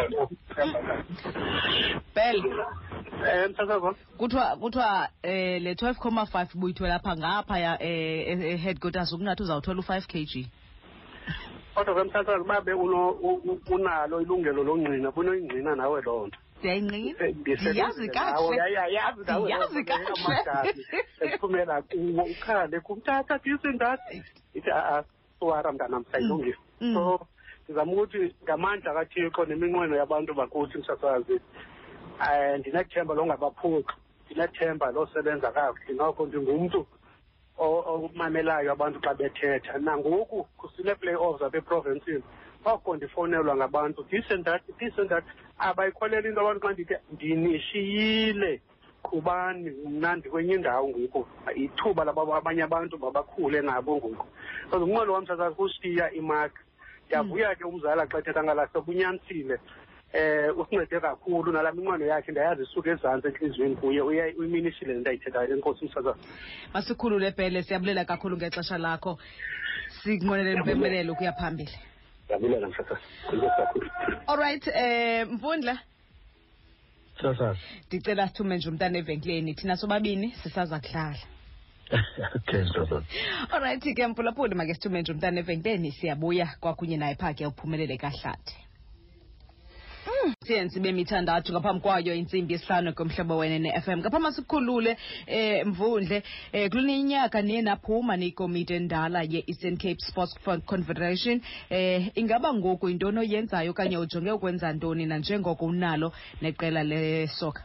bel 2.15 2.37
um 2.45 3.51
msasazwa 3.51 3.95
kuthiwa 4.17 4.55
kuthiwa 4.57 5.09
eh 5.23 5.61
le 5.61 5.73
12.5 5.73 6.47
buyithwela 6.55 6.95
apha 6.95 7.17
ngaphaya 7.17 7.83
eh 7.83 8.27
eh, 8.27 8.41
eh, 8.41 8.59
headquarters 8.59 9.13
ukunathi 9.13 9.43
uzawuthola 9.43 9.81
u5 9.81 10.01
kg 10.01 10.47
kodwa 11.75 11.95
ke 11.95 12.03
msasazi 12.03 12.43
babe 12.47 12.73
uno- 12.73 13.11
u- 13.11 13.41
u- 13.45 13.61
unalo 13.71 14.21
ilungelo 14.21 14.63
longqina 14.63 15.11
bunoyingqina 15.11 15.75
nawe 15.75 16.01
loo 16.01 16.27
nto. 16.27 16.37
Ndiyayinqina 16.59 17.25
Eh, 17.27 17.35
ndisebenza 17.35 17.69
ndiyazi 17.71 18.07
nawe, 18.07 18.31
kakuhle 18.31 18.57
ya- 18.57 18.67
ya- 18.67 18.87
yazi 18.87 19.21
nawe 19.27 19.39
loo 19.39 19.45
Ndiyazi 19.45 19.79
nto, 19.81 19.93
kakuhle. 19.93 20.13
amagadi 20.25 20.85
esiphumela 21.21 21.81
kuwo 21.81 22.23
ukhale 22.23 22.79
kumthatha 22.79 23.37
disindathi 23.43 24.23
ithi 24.53 24.71
a-a 24.71 25.03
suwara 25.39 25.71
mntanam 25.71 26.05
sayilungisa 26.11 26.59
Mm. 26.81 26.93
so 26.93 27.27
ndizama 27.65 27.91
ukuthi 27.91 28.35
ngamandla 28.43 28.93
kathixo 28.93 29.45
neminqweno 29.45 29.95
yabantu 29.95 30.33
bakuthi 30.33 30.77
msasazi 30.77 31.33
um 32.19 32.57
ndinethemba 32.59 33.13
longabaphuxi 33.15 33.93
ndinethemba 34.25 34.91
losebenza 34.91 35.51
kakuhle. 35.51 35.93
Noko 35.95 36.25
ndingumntu 36.25 36.79
o- 36.79 36.87
omamelayo 37.57 38.71
abantu 38.71 38.99
xa 39.01 39.13
bethetha. 39.13 39.77
Nangoku 39.77 40.47
kusine-play-offs 40.57 41.41
apha 41.41 41.57
eprovinces 41.57 42.23
oko 42.65 42.95
ndifowunelwa 42.95 43.55
ngabantu. 43.55 44.03
This 44.09 44.25
and 44.29 44.45
that 44.45 44.61
this 44.79 44.93
and 44.97 45.09
that. 45.09 45.23
Into 45.59 46.39
abantu 46.39 46.67
xa 46.67 46.73
ndithi 46.73 46.95
ndinishiyile. 47.11 48.61
Qhubani 49.03 49.69
mna 49.69 50.15
ndikwenye 50.15 50.53
indawo 50.53 50.89
ngoku. 50.89 51.27
Ithuba 51.55 52.05
laba 52.05 52.37
abanye 52.37 52.63
abantu 52.63 52.97
babakhule 52.97 53.61
nabo 53.61 53.97
ngoku. 53.97 54.27
So 54.71 54.77
umnqwelo 54.77 55.13
wam 55.13 55.27
sasazi 55.27 55.55
kushiya 55.55 56.11
imark 56.11 56.53
ndiyavuya 57.05 57.55
ke 57.55 57.63
umzala 57.63 58.07
xa 58.07 58.17
ethetha 58.19 58.43
ngalahle 58.43 58.81
bunyanisile 58.81 59.59
eh 60.13 60.57
usincede 60.57 60.99
kakhulu 60.99 61.51
nalaa 61.51 61.71
minqweno 61.71 62.05
yakhe 62.05 62.31
ndayazi 62.31 62.63
isuka 62.63 62.91
ezantsi 62.91 63.27
entliziyweni 63.27 63.75
kuye. 63.75 64.01
Uya- 64.01 64.33
uyiminishile 64.37 64.93
le 64.93 64.99
nto 64.99 65.09
ayithethayo 65.09 65.53
enkosi 65.55 65.85
umsasazi 65.85 66.19
masikhulule 66.73 67.31
bhele 67.31 67.63
siyabulela 67.63 68.05
kakhulu 68.05 68.37
ngexesha 68.37 68.77
lakho. 68.77 69.17
Sinqwenele 70.03 70.53
impembelelo 70.53 71.13
ukuya 71.13 71.33
phambili. 71.33 71.77
Ndiyabulela 72.25 72.67
msasazi 72.67 73.01
kakhulu. 73.57 73.89
All 74.27 74.37
right 74.37 74.67
eh 74.67 75.27
mfundla? 75.27 75.79
Sasa 77.21 77.55
ndicela 77.87 78.27
sithume 78.27 78.57
nje 78.57 78.69
umntana 78.69 78.97
evenkileni. 78.97 79.53
Thina 79.53 79.77
sobabini 79.77 80.31
sisaza 80.43 80.79
kudlala. 80.79 81.17
Okay 82.35 82.65
sasazi 82.65 83.05
alright 83.51 83.83
ke 83.95 84.07
mphulaphuli 84.07 84.55
make 84.55 84.73
sithume 84.73 85.01
nje 85.01 85.11
umntana 85.11 85.39
evenkileni. 85.39 85.91
Siyabuya 85.91 86.55
kwakunye 86.59 86.97
naye 86.97 87.15
phaa 87.15 87.33
ke 87.33 87.45
uphumelele 87.47 87.97
kahlathi 87.97 88.55
siyenzi 90.45 90.79
bemithandathu 90.79 91.51
ngaphambi 91.53 91.81
kwayo 91.81 92.15
intsimbi 92.15 92.53
yesihlanu 92.53 92.93
komhlobo 92.93 93.37
wene 93.37 93.59
ne-fm 93.59 93.99
ngaphambi 93.99 94.31
sikhulule 94.35 94.97
eh 95.27 95.65
mvundle 95.65 96.23
eh 96.51 96.69
kulini 96.69 96.99
inyaka 96.99 97.41
niye 97.41 97.61
naphuma 97.61 98.17
niyikomiti 98.17 98.73
endala 98.73 99.23
ye-eastern 99.23 99.77
cape 99.77 99.99
sports 99.99 100.35
confederation. 100.65 101.41
Eh 101.69 102.11
ingaba 102.15 102.53
ngoku 102.53 102.89
yintoni 102.89 103.19
oyenzayo 103.19 103.71
okanye 103.71 103.97
ujonge 103.97 104.31
ukwenza 104.31 104.73
ntoni 104.73 105.05
nanjengoko 105.05 105.65
unalo 105.65 106.11
neqela 106.41 106.83
lesoka 106.83 107.63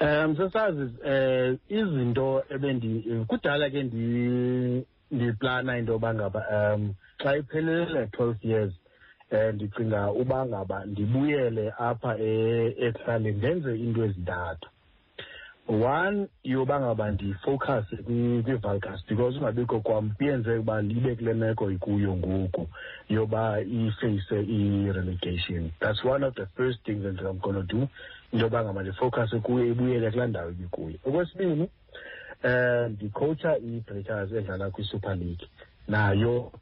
Um 0.00 0.36
sesazi 0.36 0.86
eh 1.04 1.58
izinto 1.68 2.44
ebendi 2.48 3.04
kudala 3.28 3.70
ke 3.70 3.82
ndi 3.82 4.86
ndiplana 5.10 5.78
into 5.78 5.92
yoba 5.92 6.14
ngaba 6.14 6.40
um 6.74 6.94
xa 7.22 7.36
iphelele 7.36 8.06
twelve 8.06 8.38
years 8.42 8.72
eh 9.30 9.54
ndicinga 9.54 10.12
uba 10.12 10.46
ngaba 10.46 10.84
ndibuyele 10.84 11.72
apha 11.78 12.18
e- 12.18 12.74
ekuhlaleni 12.78 13.38
ndenze 13.38 13.76
into 13.78 14.04
ezintathu. 14.04 14.68
One 15.68 16.26
yoba 16.44 16.80
ngaba 16.80 17.10
ndifocuse 17.10 17.96
kwi- 17.96 18.42
kwi-valcus 18.42 19.06
because 19.08 19.38
ungabikho 19.38 19.80
kwam 19.80 20.10
kuyenze 20.10 20.50
uba 20.58 20.82
libe 20.82 21.14
kule 21.14 21.34
meko 21.34 21.70
ikuyo 21.70 22.16
ngoku 22.16 22.68
yoba 23.08 23.60
ifeyise 23.60 24.40
i-relegation. 24.42 25.70
That's 25.80 26.04
one 26.04 26.26
of 26.26 26.34
the 26.34 26.46
first 26.56 26.78
things 26.84 27.02
that 27.02 27.20
i'm 27.24 27.38
gonna 27.38 27.62
do 27.62 27.88
into 28.32 28.44
yoba 28.46 28.64
ngaba 28.64 28.82
ndifocuse 28.82 29.38
kuyo 29.38 29.66
ibuyele 29.66 30.10
kulaa 30.10 30.26
ndawo 30.26 30.50
ibikuyo. 30.50 30.96
Okwesibini 31.04 31.68
um 32.44 32.88
ndicoacha 32.92 33.58
i-breakers 33.58 34.32
edlala 34.32 34.70
kwi-super 34.70 35.16
league. 35.16 35.46
Nayo 35.88 36.52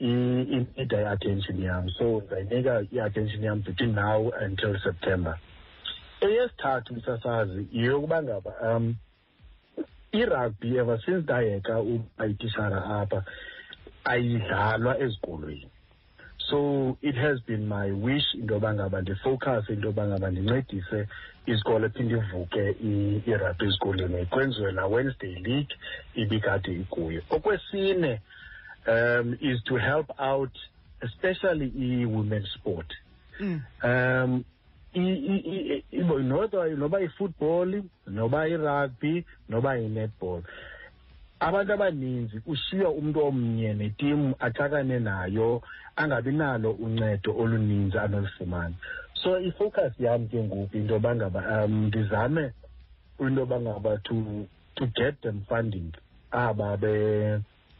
i- 0.00 0.42
inida 0.42 1.00
i-attention 1.02 1.62
yam 1.62 1.90
so 1.90 2.04
ndizayinika 2.20 2.82
i-attention 2.92 3.44
yam 3.44 3.62
between 3.62 3.94
now 3.94 4.32
until 4.46 4.78
september 4.80 5.38
eyesithathu 6.20 6.94
msasazi 6.94 7.66
yiyokuba 7.72 8.22
ngaba 8.22 8.50
um 8.76 8.94
irugby 10.12 10.76
ever 10.78 11.00
since 11.04 11.20
ndayeka 11.22 11.80
uba 11.80 12.24
yitishara 12.26 12.84
apha 12.84 13.24
ayidlalwa 14.04 14.98
ezikolweni 15.00 15.68
so 16.50 16.96
it 17.02 17.16
has 17.16 17.40
been 17.46 17.66
my 17.66 17.90
wish 17.90 18.34
into 18.34 18.54
yoba 18.54 18.74
ngaba 18.74 19.00
ndifocuse 19.00 19.72
into 19.72 19.86
yoba 19.86 20.06
ngaba 20.06 20.30
ndincedise 20.30 21.08
isikolo 21.46 21.86
ephinde 21.86 22.14
ivuke 22.14 22.70
i- 22.70 23.22
irugby 23.26 23.64
ezikolweni 23.66 24.26
kwenziwe 24.26 24.72
la 24.72 24.86
wednesday 24.86 25.34
league 25.34 25.76
ibikade 26.14 26.72
ikuyo 26.72 27.22
okwesine 27.30 28.20
um 28.88 29.36
is 29.40 29.62
to 29.64 29.76
help 29.76 30.10
out 30.18 30.52
especially 31.02 31.72
i-women's 31.76 32.50
sport. 32.54 32.86
Mm. 33.40 33.60
um 33.84 34.44
i- 34.94 35.00
i- 35.00 35.44
i- 35.52 35.84
ibo- 35.92 36.18
noba 36.22 36.68
noba 36.76 37.00
i-football 37.00 37.82
noba 38.06 38.48
i-rugby 38.48 39.24
noba 39.48 39.78
i-netball. 39.78 40.42
Abantu 41.40 41.72
abaninzi 41.72 42.40
ushiywa 42.46 42.90
umntu 42.90 43.24
omnye 43.24 43.74
netimu 43.74 44.34
axakane 44.38 44.98
nayo 44.98 45.62
angabi 45.96 46.32
nalo 46.32 46.70
uncedo 46.72 47.36
oluninzi 47.38 47.98
anolufumana 47.98 48.74
so 49.22 49.40
ifocus 49.40 49.92
yam 50.00 50.28
ke 50.28 50.36
ngoku 50.36 50.76
into 50.76 50.94
yoba 50.94 51.14
ngaba 51.14 51.64
um 51.64 51.86
ndizame 51.86 52.52
into 53.20 53.40
yoba 53.40 53.60
ngaba 53.60 53.98
to 53.98 54.46
to 54.74 54.86
get 54.86 55.20
them 55.20 55.42
funding 55.48 55.92
aba 56.30 56.76
be 56.76 57.38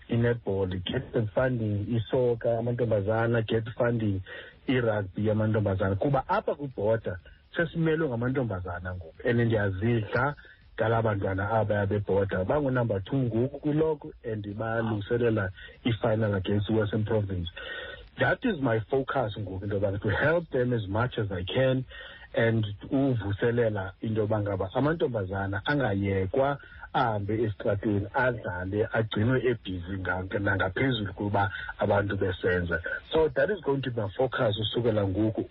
i-netball 0.08 0.68
get 0.84 1.12
them 1.12 1.28
funding 1.34 1.86
isoka 1.96 2.58
amantombazana 2.58 3.42
get 3.46 3.64
funding 3.78 4.20
i-rugby 4.68 5.26
yamantombazana. 5.26 5.96
Kuba 5.96 6.28
apha 6.28 6.54
kwibhoda 6.54 7.18
sesimelwe 7.56 8.08
ngamantombazana 8.08 8.94
ngoku 8.94 9.28
and 9.28 9.40
ndiyazidla 9.40 10.34
ngala 10.74 11.02
bantwana 11.02 11.50
aba 11.50 11.86
bebhoda 11.86 12.44
bangunumber 12.44 13.04
two 13.04 13.16
ngoku 13.16 13.58
kwiloko 13.60 14.12
and 14.24 14.46
balungiselela 14.54 15.50
i-final 15.84 16.34
against 16.34 16.70
western 16.70 17.04
province. 17.04 17.48
That 18.18 18.38
is 18.44 18.60
my 18.60 18.80
focus 18.90 19.32
ngoku 19.38 19.64
into 19.64 19.76
yoba 19.76 19.98
to 20.00 20.08
help 20.08 20.50
them 20.50 20.72
as 20.72 20.86
much 20.88 21.18
as 21.18 21.32
i 21.32 21.42
can 21.44 21.84
and 22.34 22.66
uvuselela 22.90 23.92
into 24.02 24.20
yoba 24.20 24.40
ngaba 24.40 24.70
amantombazana 24.74 25.62
angayekwa 25.66 26.58
ahambe 26.96 27.34
esitratweni 27.44 28.06
adlale 28.14 28.88
agcinwe 28.92 29.38
ebhizi 29.50 29.96
nangaphezulu 30.40 31.12
kuba 31.18 31.50
abantu 31.78 32.16
besenza. 32.16 32.80
So 33.12 33.28
that 33.28 33.50
is 33.50 33.60
going 33.64 33.82
to 33.82 33.90
be 33.90 34.02
focus 34.16 34.56
usukela 34.58 35.02
ngoku 35.08 35.42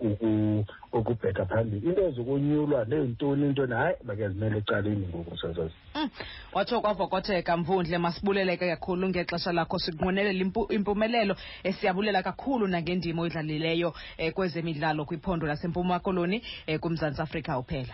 ukubheka 0.93 1.45
phambili. 1.45 1.89
Into 1.89 2.11
zokonyulwa 2.11 2.85
neentoni 2.85 3.45
intoni 3.49 3.73
hayi 3.73 3.95
bake 4.03 4.29
zimele 4.29 4.57
ecaleni 4.57 5.07
ngoku 5.07 5.37
sasazi. 5.37 5.73
Mm. 5.95 6.09
watsho 6.53 6.81
kwavokotheka 6.81 7.57
mvundle 7.57 7.97
masibuleleke 7.97 8.69
kakhulu 8.69 9.09
ngexesha 9.09 9.51
lakho. 9.51 9.79
Sikunqwenelela 9.79 10.45
impumelelo 10.69 11.35
esiyabulela 11.63 12.05
siyabulela 12.05 12.23
kakhulu 12.23 12.67
nangendima 12.67 13.21
oyidlalileyo 13.21 13.93
eh, 14.17 14.33
kwezemidlalo 14.33 15.05
kwiphondo 15.05 15.47
lasempuma 15.47 15.99
koloni 15.99 16.41
eh, 16.67 16.79
kumzantsi 16.79 17.21
afrika 17.21 17.59
uphela 17.59 17.93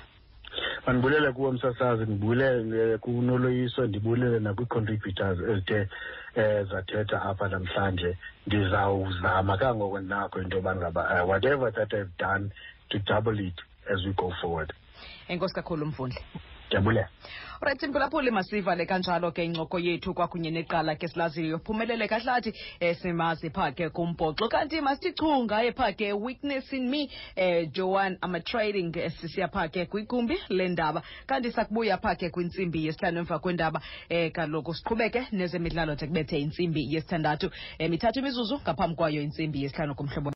mandibulele 0.86 1.32
kuwo 1.32 1.52
msasazi 1.52 2.04
ndibulele 2.04 2.98
kunoloyiso 2.98 3.88
ndibulele 3.88 4.40
nakwi-contributors 4.40 5.40
ezithe 5.40 5.90
um 6.36 6.66
zathetha 6.72 7.22
apha 7.22 7.48
namhlanje. 7.48 8.18
Ndizawuzama 8.48 9.58
kangoko 9.58 10.00
nakho 10.00 10.42
into 10.42 10.56
yoba 10.58 10.76
ngaba 10.76 11.24
uh, 11.24 11.30
whatever 11.30 11.74
that 11.74 11.94
i've 11.94 12.18
done 12.18 12.50
to 12.90 13.00
double 13.00 13.40
it 13.48 13.56
as 13.94 14.06
we 14.06 14.14
go 14.14 14.34
forward. 14.42 14.74
Enkosi 15.28 15.54
kakhulu 15.56 15.86
mvundle 15.86 16.22
ndiyabulela 16.72 17.10
Alright 17.64 17.84
mphulaphuli 17.84 18.32
masivale 18.32 18.86
kanjalo 18.86 19.32
ke 19.32 19.46
incoko 19.46 19.80
yethu 19.80 20.14
kwakunye 20.14 20.52
neqala 20.52 20.96
ke 20.96 21.08
silaziyo. 21.08 21.60
Phumelele 21.60 22.08
kahlathi 22.08 22.54
eh, 22.80 22.98
simazi 22.98 23.52
ke 23.76 23.90
kumbhoxo 23.90 24.50
kanti 24.50 24.82
masithi 24.82 25.14
chu 25.14 25.44
ngaye 25.46 25.72
pha 25.72 25.94
ke 25.94 26.12
weakness 26.12 26.74
in 26.74 26.90
me 26.90 27.08
eh, 27.36 27.70
Joan 27.72 28.18
ama 28.20 28.40
trading 28.40 28.92
eh, 28.98 29.12
sisiya 29.12 29.48
pha 29.48 29.68
ke 29.68 29.86
kwigumbi 29.86 30.40
lendaba 30.50 31.04
kanti 31.28 31.52
sakubuya 31.52 32.02
pha 32.02 32.16
ke 32.16 32.32
kwintsimbi 32.32 32.88
yesihlanu 32.88 33.20
emva 33.20 33.40
kwendaba 33.40 33.80
eh, 34.10 34.32
kaloku 34.32 34.74
siqhubeke 34.74 35.28
nezemidlalo 35.32 35.96
de 35.96 36.08
kubethe 36.08 36.40
intsimbi 36.40 36.88
yesithandathu. 36.90 37.52
Eh, 37.78 37.90
mithathu 37.90 38.20
imizuzu 38.20 38.58
ngaphambi 38.64 38.96
kwayo 38.96 39.22
intsimbi 39.22 39.62
yesihlanu 39.64 39.96
kumhlobo 39.96 40.30